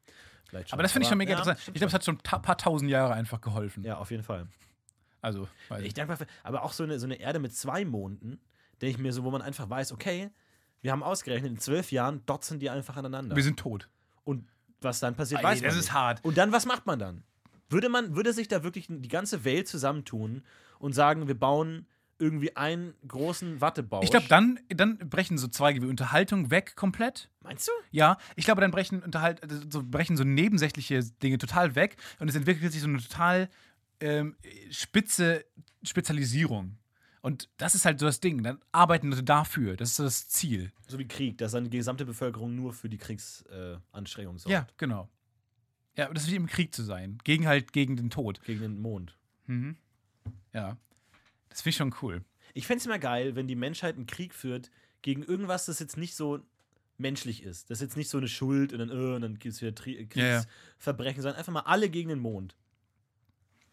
[0.71, 1.67] Aber das finde ich schon mega ja, interessant.
[1.67, 3.83] Ich glaube, es hat schon ein paar tausend Jahre einfach geholfen.
[3.83, 4.47] Ja, auf jeden Fall.
[5.21, 5.47] Also,
[5.83, 8.39] Ich denke mal, aber auch so eine, so eine Erde mit zwei Monden,
[8.81, 10.31] denke ich mir so, wo man einfach weiß, okay,
[10.81, 13.35] wir haben ausgerechnet, in zwölf Jahren dotzen die einfach aneinander.
[13.35, 13.87] Wir sind tot.
[14.23, 14.47] Und
[14.81, 15.85] was dann passiert, Ey, weiß man das nicht.
[15.85, 16.23] ist hart.
[16.23, 17.23] Und dann, was macht man dann?
[17.69, 20.43] Würde man, würde sich da wirklich die ganze Welt zusammentun
[20.79, 24.03] und sagen, wir bauen irgendwie einen großen Wattebausch?
[24.03, 27.29] Ich glaube, dann, dann brechen so Zweige wie Unterhaltung weg komplett.
[27.41, 27.71] Meinst du?
[27.91, 32.29] Ja, ich glaube, dann brechen, Unterhalt, also so brechen so nebensächliche Dinge total weg und
[32.29, 33.49] es entwickelt sich so eine total
[33.99, 34.35] ähm,
[34.69, 35.45] spitze
[35.83, 36.77] Spezialisierung.
[37.21, 38.43] Und das ist halt so das Ding.
[38.43, 39.75] Dann arbeiten Leute dafür.
[39.75, 40.71] Das ist so das Ziel.
[40.87, 44.51] So wie Krieg, dass dann die gesamte Bevölkerung nur für die Kriegsanstrengungen äh, sorgt.
[44.51, 45.09] Ja, genau.
[45.97, 47.17] Ja, das ist wie im Krieg zu sein.
[47.23, 48.41] Gegen halt gegen den Tod.
[48.43, 49.17] Gegen den Mond.
[49.47, 49.77] Mhm.
[50.53, 50.77] Ja.
[51.49, 52.23] Das finde ich schon cool.
[52.53, 55.97] Ich fände es immer geil, wenn die Menschheit einen Krieg führt gegen irgendwas, das jetzt
[55.97, 56.39] nicht so
[56.97, 57.69] menschlich ist.
[57.69, 59.75] Das ist jetzt nicht so eine Schuld und dann, äh, und dann gibt es wieder
[59.75, 60.39] Tri Ja, ja.
[60.41, 62.55] Kriegsverbrechen, sondern einfach mal alle gegen den Mond.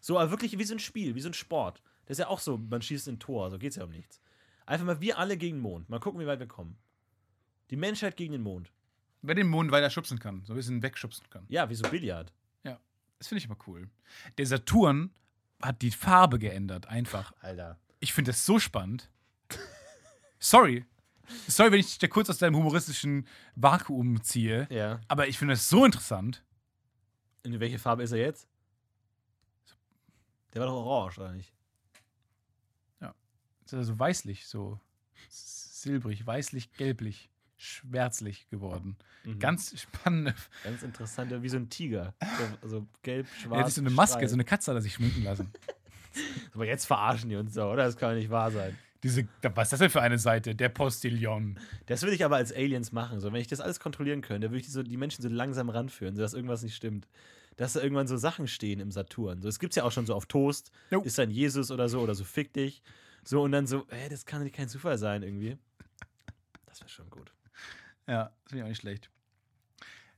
[0.01, 1.80] So, aber wirklich wie so ein Spiel, wie so ein Sport.
[2.07, 4.20] Das ist ja auch so, man schießt ein Tor, so geht es ja um nichts.
[4.66, 5.88] Einfach mal wir alle gegen den Mond.
[5.88, 6.76] Mal gucken, wie weit wir kommen.
[7.70, 8.72] Die Menschheit gegen den Mond.
[9.22, 11.44] Wer den Mond weiter schubsen kann, so ein bisschen wegschubsen kann.
[11.48, 12.32] Ja, wie so Billard.
[13.22, 13.88] Das finde ich immer cool.
[14.36, 15.14] Der Saturn
[15.62, 17.32] hat die Farbe geändert, einfach.
[17.40, 17.78] Alter.
[18.00, 19.12] Ich finde das so spannend.
[20.40, 20.84] Sorry.
[21.46, 24.66] Sorry, wenn ich dich da kurz aus deinem humoristischen Vakuum ziehe.
[24.72, 25.00] Ja.
[25.06, 26.42] Aber ich finde das so interessant.
[27.44, 28.48] In welche Farbe ist er jetzt?
[30.52, 31.54] Der war doch orange, oder nicht?
[33.64, 34.80] Ist er so weißlich, so
[35.28, 37.30] silbrig, weißlich, gelblich,
[37.62, 38.96] schwärzlich geworden.
[39.24, 39.38] Mhm.
[39.38, 40.34] Ganz spannende.
[40.64, 42.14] Ganz interessant, wie so ein Tiger.
[42.20, 43.54] So, also gelb, schwarz.
[43.54, 44.28] Er hat sich so eine Maske, Streifen.
[44.28, 45.50] so eine Katze hat er sich schminken lassen.
[46.54, 47.84] Aber jetzt verarschen die uns so, oder?
[47.84, 48.76] Das kann doch nicht wahr sein.
[49.02, 50.54] Diese, was ist das denn für eine Seite?
[50.54, 51.58] Der Postillon.
[51.86, 53.18] Das würde ich aber als Aliens machen.
[53.18, 55.70] So, wenn ich das alles kontrollieren könnte, würde ich die, so, die Menschen so langsam
[55.70, 57.08] ranführen, sodass irgendwas nicht stimmt.
[57.56, 59.42] Dass da irgendwann so Sachen stehen im Saturn.
[59.42, 60.70] So, das gibt es ja auch schon so auf Toast.
[60.90, 61.00] Jo.
[61.02, 62.80] Ist dann Jesus oder so, oder so fick dich.
[63.24, 65.58] So, und dann so, hä, das kann nicht kein Zufall sein irgendwie.
[66.66, 67.32] Das wäre schon gut.
[68.07, 69.11] Ja, das finde ich auch nicht schlecht.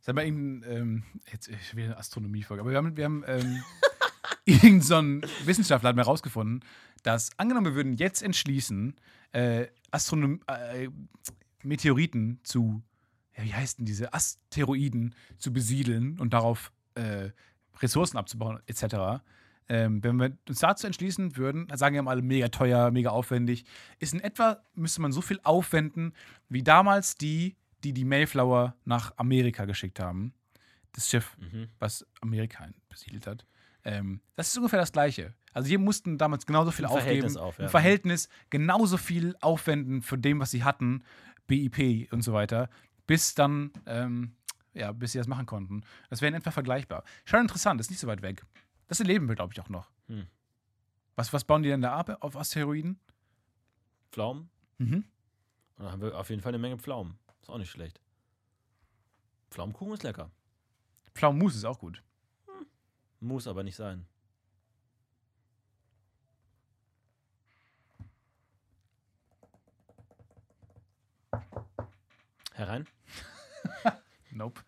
[0.00, 3.62] Sag mal, irgendein, ähm, jetzt äh, wieder eine Astronomiefolge, aber wir haben, wir haben ähm,
[4.44, 6.64] irgendein so Wissenschaftler hat mal herausgefunden,
[7.02, 8.96] dass angenommen, wir würden jetzt entschließen,
[9.32, 10.88] äh, Astronom äh,
[11.62, 12.82] Meteoriten zu,
[13.36, 17.30] ja, wie heißt denn diese, Asteroiden zu besiedeln und darauf äh,
[17.80, 19.22] Ressourcen abzubauen, etc.
[19.68, 23.64] Ähm, wenn wir uns dazu entschließen würden, sagen ja alle mega teuer, mega aufwendig,
[23.98, 26.12] ist in etwa, müsste man so viel aufwenden,
[26.48, 30.32] wie damals die, die die Mayflower nach Amerika geschickt haben.
[30.92, 31.68] Das Schiff, Mhm.
[31.78, 33.46] was Amerika besiedelt hat.
[33.84, 35.34] Ähm, das ist ungefähr das Gleiche.
[35.52, 37.04] Also die mussten damals genauso viel Im aufgeben.
[37.04, 37.64] Verhältnis auf, ja.
[37.64, 41.04] Im Verhältnis genauso viel aufwenden für dem, was sie hatten,
[41.46, 42.70] BIP und so weiter,
[43.06, 44.34] bis dann, ähm,
[44.72, 45.82] ja, bis sie das machen konnten.
[46.10, 47.04] Das wäre in etwa vergleichbar.
[47.24, 48.44] Schon interessant, ist nicht so weit weg.
[48.88, 49.90] Das erleben wir, glaube ich, auch noch.
[50.08, 50.26] Hm.
[51.16, 52.98] Was, was bauen die denn da ab auf Asteroiden?
[54.10, 54.48] Pflaumen?
[54.78, 55.04] Mhm.
[55.76, 57.18] Da haben wir auf jeden Fall eine Menge Pflaumen.
[57.44, 58.00] Ist auch nicht schlecht.
[59.50, 60.30] Pflaumenkuchen ist lecker.
[61.14, 62.02] Pflaumenmus ist auch gut.
[63.20, 64.06] Muss aber nicht sein.
[72.54, 72.86] Herein?
[74.30, 74.62] Nope.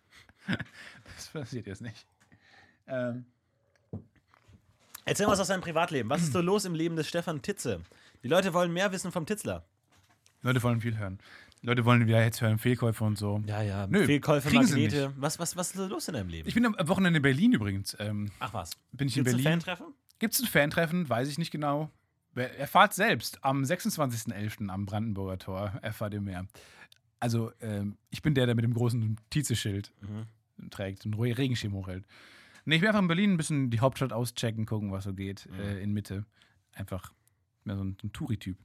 [1.15, 2.05] das passiert jetzt nicht.
[2.85, 3.25] Ähm,
[5.03, 6.11] Erzähl mal was aus deinem Privatleben.
[6.11, 7.81] Was ist so los im Leben des Stefan Titze?
[8.21, 9.65] Die Leute wollen mehr wissen vom Titzler.
[10.43, 11.19] Leute wollen viel hören.
[11.61, 13.41] Leute wollen wieder jetzt hören, Fehlkäufe und so.
[13.47, 13.87] Ja, ja.
[13.87, 15.13] Nö, Fehlkäufe, Magnete.
[15.17, 16.47] Was, was, was ist los in deinem Leben?
[16.47, 17.95] Ich bin am Wochenende in Berlin übrigens.
[17.99, 18.71] Ähm, Ach was.
[18.91, 19.61] bin ich in Gibt's ein Berlin.
[19.61, 19.93] Fantreffen?
[20.19, 21.09] Gibt es ein Fantreffen?
[21.09, 21.89] Weiß ich nicht genau.
[22.35, 24.69] Erfahrt selbst am 26.11.
[24.69, 25.73] am Brandenburger Tor.
[25.81, 26.45] Erfahrt ihr mehr.
[27.19, 30.69] Also, ähm, ich bin der, der mit dem großen Tize-Schild Mhm.
[30.69, 32.05] trägt und Re- Regenschirm hochhält.
[32.65, 35.47] Nee, ich bin einfach in Berlin ein bisschen die Hauptstadt auschecken, gucken, was so geht.
[35.51, 35.59] Mhm.
[35.59, 36.25] Äh, in Mitte.
[36.73, 37.11] Einfach
[37.63, 38.57] mehr so ein, so ein Touri-Typ.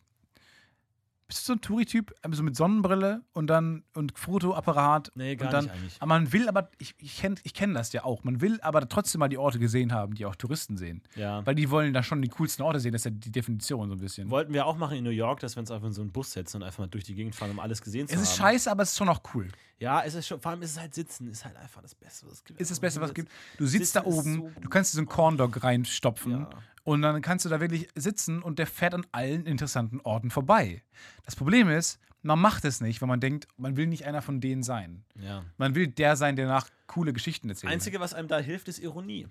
[1.33, 2.15] Bist du so ein Touri-Typ?
[2.31, 5.13] So mit Sonnenbrille und dann und Fotoapparat.
[5.15, 5.97] Nee, gar und dann, nicht eigentlich.
[5.99, 8.87] Aber man will aber, ich, ich kenne ich kenn das ja auch, man will aber
[8.87, 11.03] trotzdem mal die Orte gesehen haben, die auch Touristen sehen.
[11.15, 11.45] Ja.
[11.47, 13.95] Weil die wollen da schon die coolsten Orte sehen, das ist ja die Definition so
[13.95, 14.29] ein bisschen.
[14.29, 16.33] Wollten wir auch machen in New York, dass wir uns einfach in so einen Bus
[16.33, 18.25] setzen und einfach mal durch die Gegend fahren, um alles gesehen zu es haben.
[18.25, 19.49] ist scheiße, aber es ist schon auch cool.
[19.79, 22.27] Ja, es ist schon, vor allem ist es halt Sitzen, ist halt einfach das Beste,
[22.27, 22.61] was es gibt.
[22.61, 23.33] Ist das Beste, was es gibt.
[23.57, 26.51] Du sitzt Sitzen da oben, so du kannst dir so einen Corndog reinstopfen Ja.
[26.85, 30.83] Und dann kannst du da wirklich sitzen und der fährt an allen interessanten Orten vorbei.
[31.25, 34.41] Das Problem ist, man macht es nicht, weil man denkt, man will nicht einer von
[34.41, 35.05] denen sein.
[35.21, 35.45] Ja.
[35.57, 37.73] Man will der sein, der nach coole Geschichten erzählt.
[37.73, 39.29] Einzige, was einem da hilft, ist Ironie.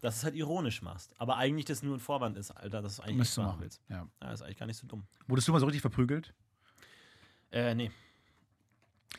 [0.00, 1.12] Dass du es halt ironisch machst.
[1.18, 3.60] Aber eigentlich das nur ein Vorwand ist, Alter, dass du es eigentlich nicht machen machen.
[3.60, 3.80] willst.
[3.88, 4.06] Ja.
[4.22, 5.04] Ja, ist eigentlich gar nicht so dumm.
[5.26, 6.34] Wurdest du mal so richtig verprügelt?
[7.50, 7.90] Äh, nee.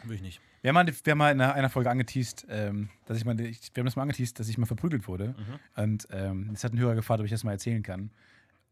[0.03, 0.41] Will ich nicht.
[0.65, 3.69] Wir haben mal, wir haben mal in einer, Folge angeteased, ähm, dass ich mal, ich,
[3.75, 5.35] wir haben das mal angeteased, dass ich mal verprügelt wurde.
[5.37, 5.83] Mhm.
[5.83, 8.09] Und ähm, es hat ein Hörer gefragt, ob ich das mal erzählen kann.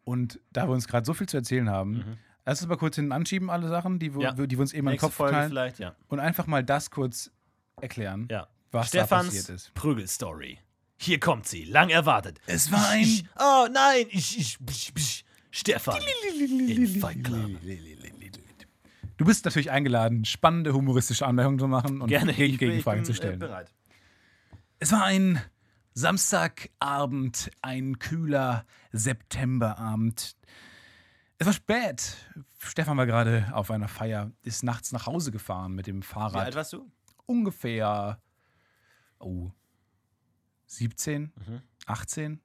[0.03, 2.17] Und da wir uns gerade so viel zu erzählen haben, Mhm.
[2.45, 4.31] lass uns mal kurz hinten anschieben, alle Sachen, die, wir- Ja.
[4.31, 5.49] die wir uns eben in den Kopf Folge knallen.
[5.49, 5.95] vielleicht, ja.
[6.07, 7.29] Und einfach mal das kurz
[7.79, 8.47] erklären, ja.
[8.71, 9.71] was da Stefans passiert ist.
[9.75, 10.57] Prügelstory.
[10.97, 12.41] Hier kommt sie, lang erwartet.
[12.47, 14.57] Es war ein- oh nein, ich, ich,
[14.95, 15.99] ich, Stefan.
[16.67, 17.51] in Fight Club.
[19.17, 22.33] Du bist natürlich eingeladen, spannende humoristische Anmerkungen zu machen und Gerne.
[22.33, 23.35] gegen ich bin- Gegenfragen ich zu bin, stellen.
[23.35, 23.73] Äh, bereit.
[24.79, 25.39] Es war ein
[25.93, 30.35] Samstagabend, ein kühler Septemberabend.
[31.37, 32.17] Es war spät.
[32.59, 36.45] Stefan war gerade auf einer Feier, ist nachts nach Hause gefahren mit dem Wie Fahrrad.
[36.45, 36.89] alt warst du?
[37.25, 38.19] Ungefähr
[39.19, 39.51] oh,
[40.65, 41.61] 17, Mhm.
[41.85, 42.39] 18.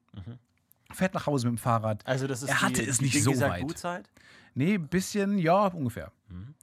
[0.91, 2.05] Fährt nach Hause mit dem Fahrrad.
[2.07, 3.61] Also das ist Er hatte die, es nicht so sagt weit.
[3.63, 4.09] Gutzeit?
[4.53, 6.11] Nee, ein bisschen, ja, ungefähr.
[6.29, 6.55] Mhm.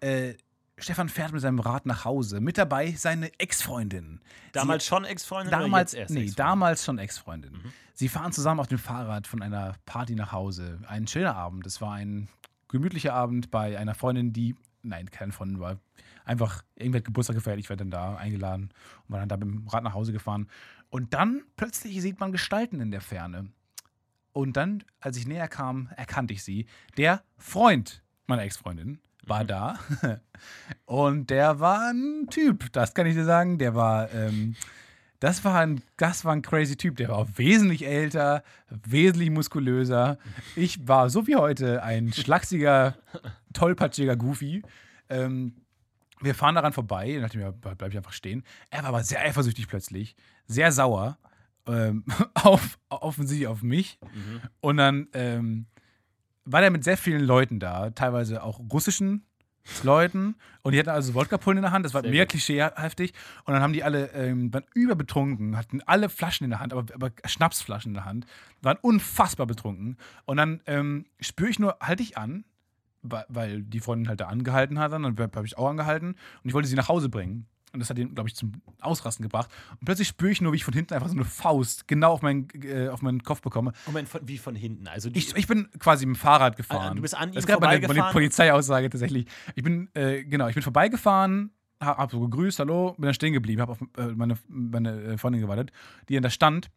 [0.00, 0.34] Äh,
[0.76, 2.40] Stefan fährt mit seinem Rad nach Hause.
[2.40, 4.20] Mit dabei seine Ex-Freundin.
[4.52, 6.36] Damals schon Ex-Freundin Damals, erst nee, Ex-Freundin?
[6.36, 7.60] damals schon Ex-Freundin.
[7.94, 10.80] Sie fahren zusammen auf dem Fahrrad von einer Party nach Hause.
[10.88, 11.64] Ein schöner Abend.
[11.66, 12.28] Es war ein
[12.68, 15.78] gemütlicher Abend bei einer Freundin, die, nein, keine Freundin war.
[16.24, 18.70] Einfach, irgendwer hat Geburtstag gefeiert, ich war dann da eingeladen
[19.06, 20.48] und war dann da mit dem Rad nach Hause gefahren.
[20.90, 23.50] Und dann plötzlich sieht man Gestalten in der Ferne.
[24.34, 26.66] Und dann, als ich näher kam, erkannte ich sie.
[26.96, 29.78] Der Freund meiner Ex-Freundin war da.
[30.84, 33.58] Und der war ein Typ, das kann ich dir sagen.
[33.58, 34.56] Der war, ähm,
[35.20, 36.96] Das war, ein, das war ein crazy Typ.
[36.96, 40.18] Der war auch wesentlich älter, wesentlich muskulöser.
[40.56, 42.96] Ich war so wie heute ein schlachsiger,
[43.52, 44.62] tollpatschiger Goofy.
[45.08, 45.54] Ähm,
[46.20, 47.12] wir fahren daran vorbei.
[47.12, 48.42] Dann dachte ich mir, bleib ich einfach stehen.
[48.68, 50.16] Er war aber sehr eifersüchtig plötzlich.
[50.48, 51.18] Sehr sauer.
[51.66, 52.04] Ähm,
[52.34, 53.98] auf, offensichtlich auf mich.
[54.02, 54.40] Mhm.
[54.60, 55.66] Und dann ähm,
[56.44, 59.24] war der mit sehr vielen Leuten da, teilweise auch russischen
[59.82, 60.36] Leuten.
[60.62, 62.28] Und die hatten also Wodka-Pullen in der Hand, das war Sehr gut.
[62.28, 63.12] klischeehaftig.
[63.44, 66.92] Und dann haben die alle, ähm, waren überbetrunken, hatten alle Flaschen in der Hand, aber,
[66.94, 68.26] aber Schnapsflaschen in der Hand,
[68.60, 69.96] waren unfassbar betrunken.
[70.26, 72.44] Und dann ähm, spüre ich nur, halte ich an,
[73.02, 76.54] weil, weil die Freundin halt da angehalten hat, dann habe ich auch angehalten und ich
[76.54, 77.46] wollte sie nach Hause bringen.
[77.74, 79.50] Und das hat ihn, glaube ich, zum Ausrasten gebracht.
[79.72, 82.22] Und plötzlich spüre ich nur, wie ich von hinten einfach so eine Faust genau auf
[82.22, 83.72] meinen, äh, auf meinen Kopf bekomme.
[83.86, 84.86] Moment, von, wie von hinten?
[84.86, 86.92] Also Ich, ich bin quasi mit dem Fahrrad gefahren.
[86.92, 88.12] Ah, du bist an ihm Das gerade meine, meine?
[88.12, 89.26] Polizeiaussage tatsächlich.
[89.56, 91.50] Ich bin, äh, genau, ich bin vorbeigefahren,
[91.80, 95.42] hab, hab so gegrüßt, hallo, bin dann stehen geblieben, hab auf äh, meine, meine Freundin
[95.42, 95.72] gewartet,
[96.08, 96.70] die dann da stand,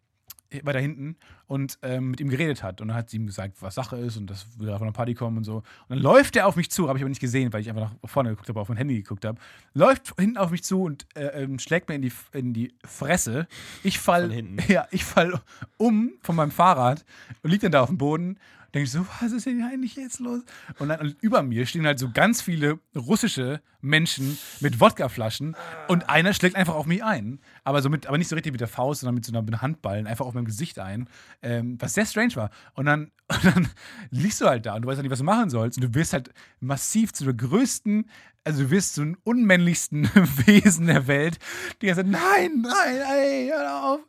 [0.64, 1.18] weiter hinten
[1.48, 2.82] und ähm, mit ihm geredet hat.
[2.82, 5.14] Und dann hat sie ihm gesagt, was Sache ist und dass wir auf einer Party
[5.14, 5.58] kommen und so.
[5.58, 7.91] Und dann läuft er auf mich zu, habe ich aber nicht gesehen, weil ich einfach
[8.02, 9.39] nach vorne geguckt habe, auf mein Handy geguckt habe.
[9.74, 13.48] Läuft hinten auf mich zu und äh, ähm, schlägt mir in die, in die Fresse.
[13.84, 14.32] Ich fall,
[14.68, 15.39] ja, ich fall
[15.78, 17.06] um von meinem Fahrrad
[17.43, 18.38] und lieg dann da auf dem Boden.
[18.74, 20.41] Denke ich so, was ist denn eigentlich jetzt los?
[20.78, 25.55] Und dann über mir stehen halt so ganz viele russische Menschen mit Wodkaflaschen
[25.88, 27.39] und einer schlägt einfach auf mich ein.
[27.63, 30.07] Aber, so mit, aber nicht so richtig mit der Faust, sondern mit so einer Handballen
[30.07, 31.09] einfach auf meinem Gesicht ein.
[31.41, 32.49] Ähm, was sehr strange war.
[32.73, 33.69] Und dann, und dann
[34.09, 35.77] liegst du halt da und du weißt halt nicht, was du machen sollst.
[35.77, 38.09] Und du wirst halt massiv zu der größten,
[38.43, 40.05] also du wirst zum unmännlichsten
[40.45, 41.38] Wesen der Welt.
[41.81, 43.99] Die Zeit, nein, nein, ey, hör auf.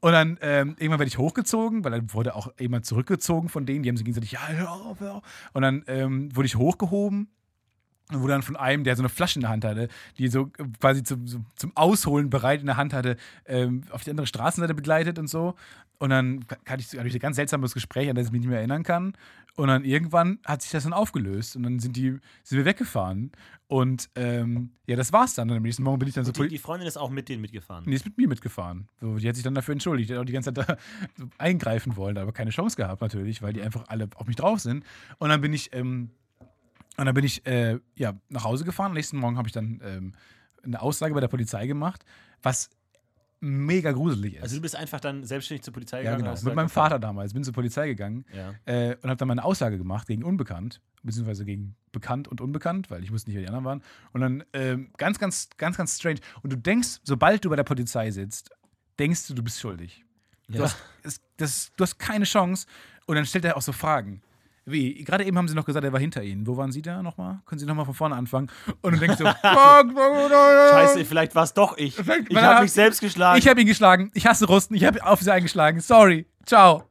[0.00, 3.82] Und dann ähm, irgendwann werde ich hochgezogen, weil dann wurde auch jemand zurückgezogen von denen.
[3.82, 5.22] Die haben sich gegenseitig, ja, hör auf, hör auf.
[5.52, 7.28] Und dann ähm, wurde ich hochgehoben
[8.10, 9.88] und wurde dann von einem, der so eine Flasche in der Hand hatte,
[10.18, 11.24] die so äh, quasi zum,
[11.54, 15.54] zum Ausholen bereit in der Hand hatte, ähm, auf die andere Straßenseite begleitet und so.
[15.98, 18.50] Und dann hatte ich, hatte ich ein ganz seltsames Gespräch, an das ich mich nicht
[18.50, 19.14] mehr erinnern kann.
[19.54, 23.30] Und dann irgendwann hat sich das dann aufgelöst und dann sind die sind wir weggefahren.
[23.68, 25.50] Und ähm, ja, das war's dann.
[25.50, 27.40] Und am nächsten Morgen bin ich dann so die, die Freundin ist auch mit denen
[27.40, 27.84] mitgefahren.
[27.84, 28.88] die ist mit mir mitgefahren.
[29.00, 30.10] So, die hat sich dann dafür entschuldigt.
[30.10, 30.76] Die hat auch die ganze Zeit da
[31.16, 34.60] so eingreifen wollen, aber keine Chance gehabt natürlich, weil die einfach alle auf mich drauf
[34.60, 34.84] sind.
[35.18, 36.10] Und dann bin ich, ähm,
[36.96, 38.88] und dann bin ich äh, ja, nach Hause gefahren.
[38.88, 40.14] Am nächsten Morgen habe ich dann ähm,
[40.62, 42.04] eine Aussage bei der Polizei gemacht,
[42.42, 42.70] was
[43.40, 44.42] mega gruselig ist.
[44.42, 46.18] Also du bist einfach dann selbstständig zur Polizei ja, gegangen?
[46.20, 46.30] genau.
[46.32, 46.68] hast Mit meinem.
[46.68, 47.34] Vater damals.
[47.34, 48.54] Bin zur Polizei gegangen Ja.
[48.66, 53.02] äh, und habe dann meine Aussage gemacht gegen Unbekannt, beziehungsweise gegen Bekannt und Unbekannt, weil
[53.02, 53.82] ich wusste nicht, wer die anderen waren.
[54.12, 56.20] Und dann ähm, ganz, ganz, ganz, ganz strange.
[56.42, 58.50] Und du denkst, sobald du bei der Polizei sitzt,
[58.98, 60.04] denkst du, du bist schuldig.
[60.48, 60.64] Du, Ja.
[60.64, 62.66] hast, es, das, du hast keine Chance.
[63.06, 64.22] Und dann stellt er auch so Fragen.
[64.64, 65.02] Wie?
[65.04, 66.46] Gerade eben haben sie noch gesagt, er war hinter ihnen.
[66.46, 67.40] Wo waren sie da nochmal?
[67.46, 68.48] Können sie nochmal von vorne anfangen?
[68.80, 71.98] Und du denkst so, Scheiße, vielleicht war es doch ich.
[71.98, 73.38] Ich Man habe mich selbst geschlagen.
[73.38, 74.10] Ich habe ihn geschlagen.
[74.14, 74.76] Ich hasse Rusten.
[74.76, 75.80] Ich habe auf sie eingeschlagen.
[75.80, 76.26] Sorry.
[76.46, 76.84] Ciao.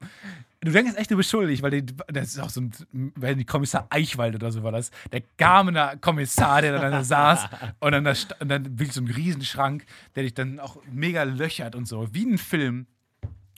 [0.63, 2.71] Du denkst echt, du bist schuldig, weil die, das ist auch so ein,
[3.15, 4.91] weil die Kommissar Eichwald oder so war das.
[5.11, 7.47] Der Gamener Kommissar, der dann da saß
[7.79, 11.73] und dann, da, und dann wirklich so ein Riesenschrank, der dich dann auch mega löchert
[11.73, 12.85] und so, wie ein Film.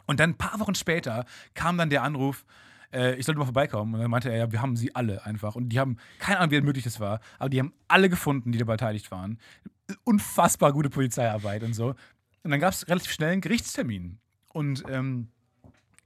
[0.06, 2.46] Und dann ein paar Wochen später kam dann der Anruf,
[2.94, 3.94] äh, ich sollte mal vorbeikommen.
[3.96, 5.56] Und dann meinte er, ja, wir haben sie alle einfach.
[5.56, 8.58] Und die haben, keine Ahnung, wie möglich das war, aber die haben alle gefunden, die
[8.60, 9.38] da beteiligt waren.
[10.04, 11.96] Unfassbar gute Polizeiarbeit und so.
[12.44, 14.20] Und dann gab es relativ schnell einen Gerichtstermin.
[14.54, 15.30] Und ähm,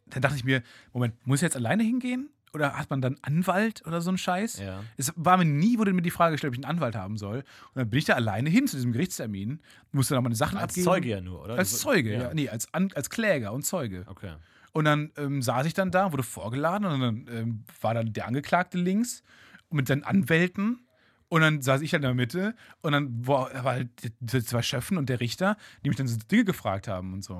[0.08, 0.62] dann dachte ich mir,
[0.94, 2.30] Moment, muss ich jetzt alleine hingehen?
[2.54, 4.60] Oder hat man dann Anwalt oder so einen Scheiß?
[4.60, 4.82] Ja.
[4.96, 7.40] Es war mir nie, wurde mir die Frage gestellt, ob ich einen Anwalt haben soll.
[7.40, 9.60] Und dann bin ich da alleine hin zu diesem Gerichtstermin,
[9.92, 10.86] musste dann meine Sachen Als abgeben.
[10.86, 11.56] Zeuge ja nur, oder?
[11.56, 12.34] Als Du- Zeuge, ja.
[12.34, 14.06] Nee, als, als Kläger und Zeuge.
[14.08, 14.34] Okay.
[14.78, 18.28] Und dann ähm, saß ich dann da, wurde vorgeladen und dann ähm, war dann der
[18.28, 19.24] Angeklagte links
[19.72, 20.86] mit seinen Anwälten.
[21.30, 22.54] Und dann saß ich halt in der Mitte
[22.84, 26.20] und dann war, war halt die, zwei Schöffen und der Richter, die mich dann so
[26.30, 27.38] Dinge gefragt haben und so.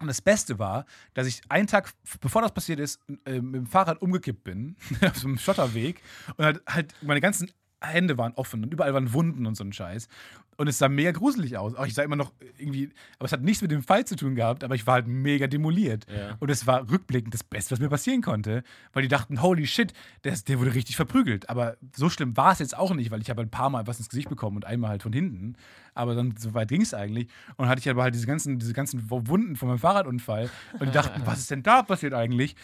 [0.00, 3.66] Und das Beste war, dass ich einen Tag, bevor das passiert ist, äh, mit dem
[3.68, 4.74] Fahrrad umgekippt bin,
[5.06, 6.02] auf so einem Schotterweg.
[6.36, 7.48] Und halt, halt meine ganzen
[7.86, 10.08] Hände waren offen und überall waren Wunden und so ein Scheiß.
[10.56, 11.74] Und es sah mega gruselig aus.
[11.74, 14.36] Auch ich sah immer noch irgendwie, aber es hat nichts mit dem Fall zu tun
[14.36, 16.06] gehabt, aber ich war halt mega demoliert.
[16.08, 16.36] Ja.
[16.38, 18.62] Und es war rückblickend das Beste, was mir passieren konnte,
[18.92, 21.48] weil die dachten, holy shit, der, der wurde richtig verprügelt.
[21.50, 23.98] Aber so schlimm war es jetzt auch nicht, weil ich habe ein paar Mal was
[23.98, 25.56] ins Gesicht bekommen und einmal halt von hinten.
[25.94, 27.26] Aber dann so weit ging es eigentlich.
[27.56, 30.50] Und dann hatte ich aber halt diese ganzen, diese ganzen Wunden von meinem Fahrradunfall.
[30.78, 32.54] Und die dachten, was ist denn da passiert eigentlich?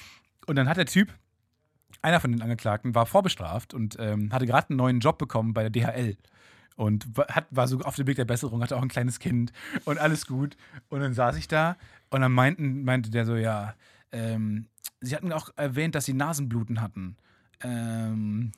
[0.47, 1.13] Und dann hat der Typ,
[2.03, 5.69] einer von den Angeklagten, war vorbestraft und ähm, hatte gerade einen neuen Job bekommen bei
[5.69, 6.17] der DHL.
[6.77, 9.53] Und hat, war so auf dem Weg der Besserung, hatte auch ein kleines Kind
[9.85, 10.57] und alles gut.
[10.89, 11.77] Und dann saß ich da
[12.09, 13.75] und dann meinten, meinte der so, ja,
[14.13, 14.67] ähm,
[15.01, 17.17] sie hatten auch erwähnt, dass sie Nasenbluten hatten.
[17.63, 18.53] Ähm,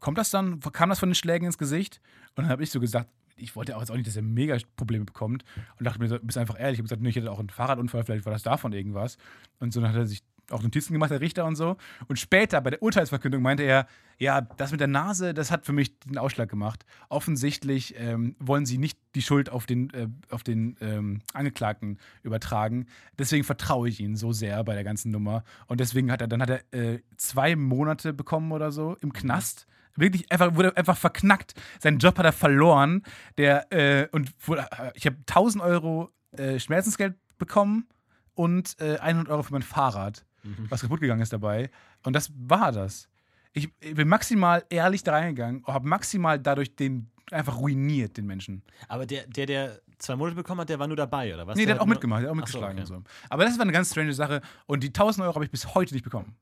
[0.00, 2.00] kommt das dann, kam das von den Schlägen ins Gesicht?
[2.34, 4.56] Und dann habe ich so gesagt, ich wollte auch jetzt auch nicht, dass er mega
[4.76, 5.44] Probleme bekommt
[5.78, 6.74] und dachte mir, so, bist einfach ehrlich.
[6.74, 9.18] Ich habe gesagt, nee, ich hatte auch einen Fahrradunfall, vielleicht war das davon irgendwas.
[9.58, 11.76] Und so dann hat er sich auch Notizen gemacht, der Richter und so.
[12.08, 13.86] Und später bei der Urteilsverkündung meinte er,
[14.18, 16.86] ja, das mit der Nase, das hat für mich den Ausschlag gemacht.
[17.08, 22.86] Offensichtlich ähm, wollen sie nicht die Schuld auf den, äh, auf den ähm, Angeklagten übertragen.
[23.18, 25.44] Deswegen vertraue ich ihnen so sehr bei der ganzen Nummer.
[25.66, 29.66] Und deswegen hat er, dann hat er äh, zwei Monate bekommen oder so im Knast.
[29.96, 31.54] Wirklich einfach, wurde einfach verknackt.
[31.78, 33.02] Seinen Job hat er verloren.
[33.36, 37.86] Der, äh, und wurde, ich habe 1000 Euro äh, Schmerzensgeld bekommen
[38.34, 40.66] und äh, 100 Euro für mein Fahrrad, Mhm.
[40.70, 41.70] was kaputt gegangen ist dabei.
[42.04, 43.08] Und das war das.
[43.52, 48.26] Ich, ich bin maximal ehrlich da reingegangen und habe maximal dadurch den einfach ruiniert, den
[48.26, 48.62] Menschen.
[48.88, 51.56] Aber der, der, der zwei Monate bekommen hat, der war nur dabei, oder was?
[51.56, 52.92] Nee, der hat auch mitgemacht, der hat auch Ach so, mitgeschlagen okay.
[52.92, 53.10] und so.
[53.30, 55.94] Aber das war eine ganz strange Sache und die 1000 Euro habe ich bis heute
[55.94, 56.36] nicht bekommen.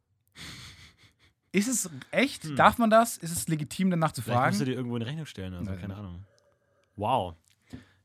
[1.52, 2.44] Ist es echt?
[2.44, 2.56] Hm.
[2.56, 3.16] Darf man das?
[3.16, 4.70] Ist es legitim, danach zu Vielleicht musst du fragen?
[4.72, 5.80] dir irgendwo in Rechnung stellen, also Nein.
[5.80, 6.24] keine Ahnung.
[6.96, 7.36] Wow.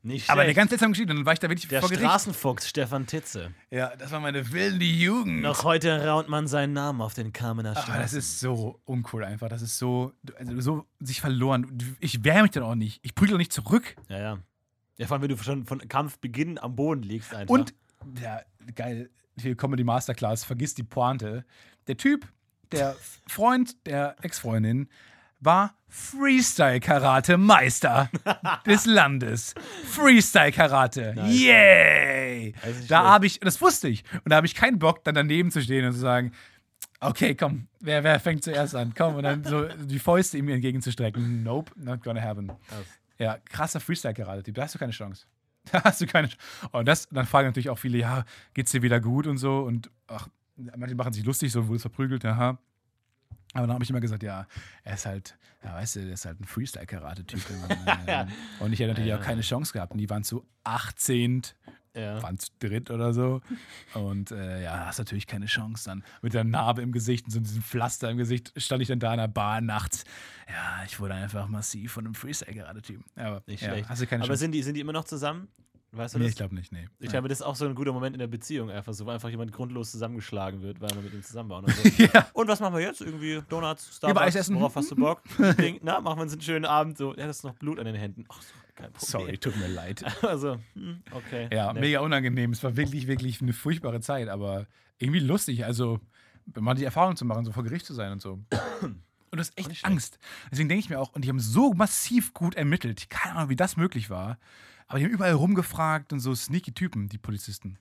[0.01, 0.57] Nicht Aber eine schlecht.
[0.57, 1.13] ganz seltsame Geschichte.
[1.13, 2.05] Dann war ich da wirklich Der vor Gericht.
[2.05, 3.53] Straßenfuchs Stefan Titze.
[3.69, 5.41] Ja, das war meine wilde Jugend.
[5.41, 8.01] Noch heute raunt man seinen Namen auf den Kamener Aber Straßen.
[8.01, 9.49] das ist so uncool einfach.
[9.49, 11.77] Das ist so, also so sich verloren.
[11.99, 12.99] Ich wehre mich dann auch nicht.
[13.03, 13.95] Ich prügel auch nicht zurück.
[14.07, 14.39] ja, ja.
[14.97, 17.53] Ja, vor allem, wenn du schon von Kampfbeginn am Boden liegst einfach.
[17.53, 17.73] Und,
[18.21, 18.41] ja,
[18.75, 21.45] geil, hier Comedy Masterclass, vergiss die Pointe.
[21.87, 22.27] Der Typ,
[22.73, 24.89] der Freund der Ex-Freundin,
[25.39, 28.09] war Freestyle-Karate-Meister
[28.65, 29.53] des Landes.
[29.85, 31.13] Freestyle-Karate.
[31.15, 31.41] Nice.
[31.41, 32.53] Yay!
[32.87, 34.03] Da habe ich, das wusste ich.
[34.23, 36.31] Und da habe ich keinen Bock, dann daneben zu stehen und zu sagen,
[36.99, 38.93] okay, komm, wer, wer fängt zuerst an?
[38.95, 41.43] Komm, und dann so die Fäuste ihm entgegenzustrecken.
[41.43, 42.47] Nope, not gonna happen.
[42.47, 42.85] Krass.
[43.17, 45.25] Ja, krasser Freestyle-Karate-Typ, da hast du keine Chance.
[45.71, 46.41] Da hast du keine Chance.
[46.71, 49.59] Und das, dann fragen natürlich auch viele, ja, geht's dir wieder gut und so.
[49.59, 52.57] Und ach, manche machen sich lustig, so wurde verprügelt, aha.
[53.53, 54.47] Aber dann habe ich immer gesagt, ja,
[54.83, 57.41] er ist halt, ja, weißt du, der ist halt ein Freestyle-Karate-Typ.
[58.07, 58.27] Ja.
[58.59, 59.91] und ich hätte natürlich Ja, auch keine Chance gehabt.
[59.91, 61.43] Und die waren zu 18
[61.95, 62.21] ja.
[62.21, 63.41] waren zu dritt oder so.
[63.93, 66.03] Und äh, ja, hast natürlich keine Chance dann.
[66.21, 69.11] Mit der Narbe im Gesicht und so diesem Pflaster im Gesicht stand ich dann da
[69.13, 70.03] in der Bar nachts.
[70.47, 73.03] Ja, ich wurde einfach massiv von einem Freestyle-Karate-Typ.
[73.15, 73.89] Aber Nicht schlecht.
[74.11, 75.47] Aber sind die, sind die immer noch zusammen?
[75.91, 76.33] Weißt du nee, das?
[76.33, 76.87] ich glaube nicht, nee.
[76.99, 79.09] Ich glaube, das ist auch so ein guter Moment in der Beziehung, einfach so, wo
[79.09, 81.63] einfach jemand grundlos zusammengeschlagen wird, weil man mit ihm zusammen war.
[81.63, 82.27] Und, so, ja.
[82.33, 83.01] und was machen wir jetzt?
[83.01, 84.55] Irgendwie Donuts, Starbucks, essen?
[84.55, 85.23] worauf hast du Bock?
[85.57, 86.97] Ding, na, machen wir uns einen schönen Abend.
[86.97, 88.25] So, ja, das ist noch Blut an den Händen.
[88.29, 89.09] Ach so, kein Problem.
[89.09, 90.03] Sorry, tut mir leid.
[90.21, 91.49] Also, hm, okay.
[91.51, 91.81] Ja, Nett.
[91.81, 92.51] mega unangenehm.
[92.51, 94.67] Es war wirklich, wirklich eine furchtbare Zeit, aber
[94.99, 95.65] irgendwie lustig.
[95.65, 95.99] Also,
[96.55, 98.39] mal die Erfahrung zu machen, so vor Gericht zu sein und so.
[99.31, 99.85] Und du hast nicht echt.
[99.85, 100.17] Angst.
[100.51, 103.11] Deswegen denke ich mir auch, und die haben so massiv gut ermittelt.
[103.11, 104.39] Keine Ahnung, wie das möglich war.
[104.89, 107.77] Aber die haben überall rumgefragt und so sneaky Typen, die Polizisten.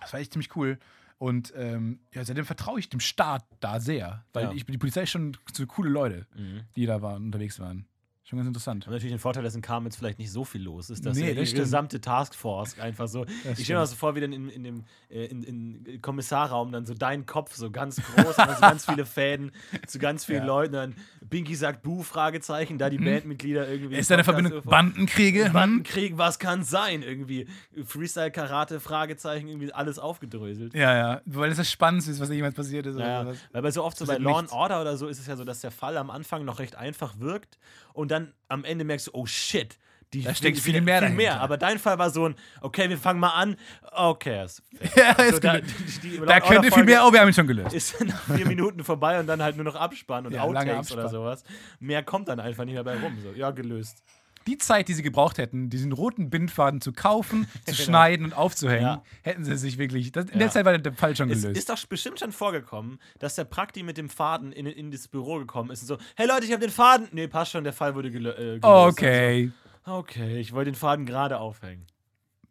[0.00, 0.78] Das war echt ziemlich cool.
[1.18, 4.24] Und ähm, ja, seitdem vertraue ich dem Staat da sehr.
[4.32, 4.52] Weil Ja.
[4.52, 6.62] ich, die Polizei ist schon so coole Leute, Mhm.
[6.76, 7.86] die da waren, unterwegs waren.
[8.30, 8.86] Schon ganz interessant.
[8.86, 11.16] Haben natürlich den Vorteil, dass in Carmen jetzt vielleicht nicht so viel los ist, dass
[11.18, 13.26] Nee, das die gesamte Taskforce einfach so.
[13.56, 16.86] ich stelle mir so vor, wie dann in, in dem äh, in, in Kommissarraum dann
[16.86, 19.50] so dein Kopf so ganz groß und dann so ganz viele Fäden
[19.88, 20.46] zu ganz vielen Ja.
[20.46, 20.72] Leuten.
[20.74, 20.94] Dann
[21.28, 23.96] Binky sagt Buh, Fragezeichen, da die Bandmitglieder irgendwie.
[23.96, 24.52] Ist da eine Verbindung?
[24.52, 25.46] irgendwo- Bandenkriege?
[25.46, 25.52] Hm?
[25.52, 27.02] Bandenkrieg, was kann sein?
[27.02, 27.48] Irgendwie
[27.84, 30.72] Freestyle-Karate, Fragezeichen, irgendwie alles aufgedröselt.
[30.74, 31.20] Ja, ja.
[31.26, 32.96] Weil das das Spannendste ist, was jemals passiert ist.
[32.98, 34.52] Ja, weil bei so oft so bei Law and.
[34.52, 37.18] Order oder so ist es ja so, dass der Fall am Anfang noch recht einfach
[37.18, 37.58] wirkt
[37.92, 39.78] und dann am Ende merkst du, oh shit,
[40.12, 41.16] die, Da steckt viel die- mehr viel dahinter.
[41.22, 41.40] mehr.
[41.40, 43.56] Aber dein Fall war so ein, okay, wir fangen mal an,
[43.92, 44.62] okay, ist.
[44.96, 45.68] Ja, So, ist da, gut.
[46.02, 47.04] die, die Da Order viel mehr.
[47.06, 47.74] Oh, wir haben ihn schon gelöst.
[47.74, 51.08] Ist nach vier Minuten vorbei und dann halt nur noch Abspann und Ja, Outtakes oder
[51.08, 51.44] sowas.
[51.78, 53.16] Mehr kommt dann einfach nicht mehr bei rum.
[53.22, 54.02] So, ja, gelöst.
[54.50, 57.76] Die Zeit, die sie gebraucht hätten, diesen roten Bindfaden zu kaufen, zu Genau.
[57.84, 59.02] schneiden und aufzuhängen, Ja.
[59.22, 60.10] hätten sie sich wirklich.
[60.10, 60.38] Das, in Ja.
[60.38, 61.58] der Zeit war der Fall schon Es gelöst.
[61.58, 65.38] ist doch bestimmt schon vorgekommen, dass der Prakti mit dem Faden in, in das Büro
[65.38, 67.06] gekommen ist und so, hey Leute, ich habe den Faden.
[67.12, 68.64] Nee, passt schon, der Fall wurde gelö äh, gelöst.
[68.64, 69.52] okay.
[69.84, 71.86] Also, okay, ich wollte den Faden gerade aufhängen.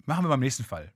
[0.05, 0.93] Machen wir beim nächsten Fall.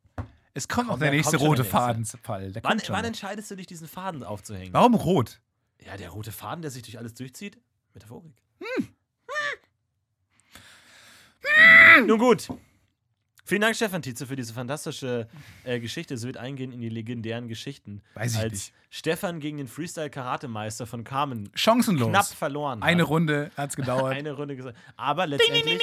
[0.53, 1.63] Es kommt noch der nächste rote.
[1.65, 2.53] Fadenfall.
[2.61, 4.71] Wann, wann entscheidest du dich, diesen Faden aufzuhängen?
[4.73, 5.41] Warum rot?
[5.85, 7.57] Ja, der rote Faden, der sich durch alles durchzieht?
[7.93, 8.31] Metaphorik.
[8.59, 8.87] Hm.
[12.05, 12.47] Nun gut.
[13.45, 15.27] Vielen Dank, Stefan Tietze, für diese fantastische
[15.65, 16.13] äh, Geschichte.
[16.13, 18.01] Es wird eingehen in die legendären Geschichten.
[18.13, 18.73] Weiß ich als nicht.
[18.89, 22.09] Stefan gegen den Freestyle-Karatemeister von Carmen Chancenlos.
[22.09, 22.87] knapp verloren hat.
[22.87, 24.13] Eine Runde hat es gedauert.
[24.13, 24.77] Eine Runde gesagt.
[24.95, 25.81] Aber letztendlich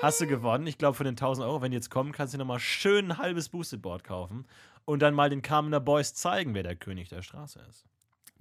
[0.00, 0.66] hast du gewonnen.
[0.66, 3.18] Ich glaube, von den 1000 Euro, wenn die jetzt kommen, kannst du nochmal schön ein
[3.18, 4.46] halbes Boosted Board kaufen
[4.86, 7.84] und dann mal den Carmener Boys zeigen, wer der König der Straße ist.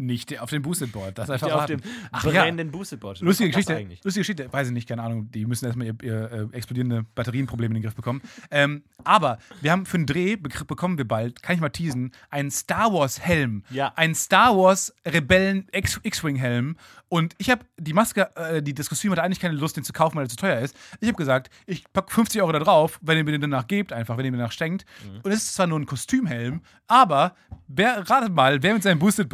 [0.02, 1.18] Nicht auf dem Boosted Board.
[1.18, 1.80] Das einfach auf dem
[2.12, 3.26] Ach ja, brennenden Boosted-Board steht.
[3.28, 4.04] Lustige Geschichte, eigentlich?
[4.04, 7.72] lustige Geschichte, weiß ich nicht, keine Ahnung, die müssen erstmal ihr, ihr äh, explodierende Batterienprobleme
[7.72, 8.22] in den Griff bekommen.
[8.50, 12.12] Ähm, aber wir haben für einen Dreh, bek- bekommen wir bald, kann ich mal teasen,
[12.30, 13.64] einen Star Wars Helm.
[13.70, 13.94] Ja.
[13.96, 16.78] Ein Star Wars Rebellen X- X-Wing Helm.
[17.10, 19.92] Und ich habe die Maske, äh, die, das Kostüm hatte eigentlich keine Lust, den zu
[19.92, 20.76] kaufen, weil er zu teuer ist.
[21.02, 23.92] Ich habe gesagt, ich packe 50 Euro da drauf, wenn ihr mir den danach gebt,
[23.92, 24.86] einfach, wenn ihr mir danach schenkt.
[25.22, 27.36] Und es ist zwar nur ein Kostümhelm, aber
[27.68, 29.28] wer, ratet mal, wer mit seinem Boosted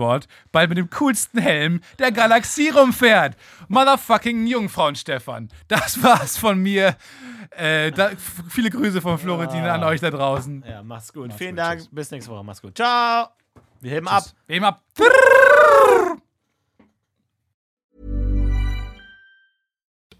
[0.57, 3.37] Bald mit dem coolsten Helm der Galaxie rumfährt.
[3.67, 5.49] Motherfucking Jungfrauen, Stefan.
[5.67, 6.95] Das war's von mir.
[7.51, 8.09] Äh, da,
[8.49, 10.65] viele Grüße von Florentin an euch da draußen.
[10.67, 11.31] Ja, mach's gut.
[11.35, 11.79] Vielen gut, Dank.
[11.81, 11.89] tschüss.
[11.91, 12.43] Bis nächste Woche.
[12.43, 12.75] Mach's gut.
[12.75, 13.27] Ciao.
[13.81, 14.23] Wir heben ab.
[14.47, 14.81] Eben ab.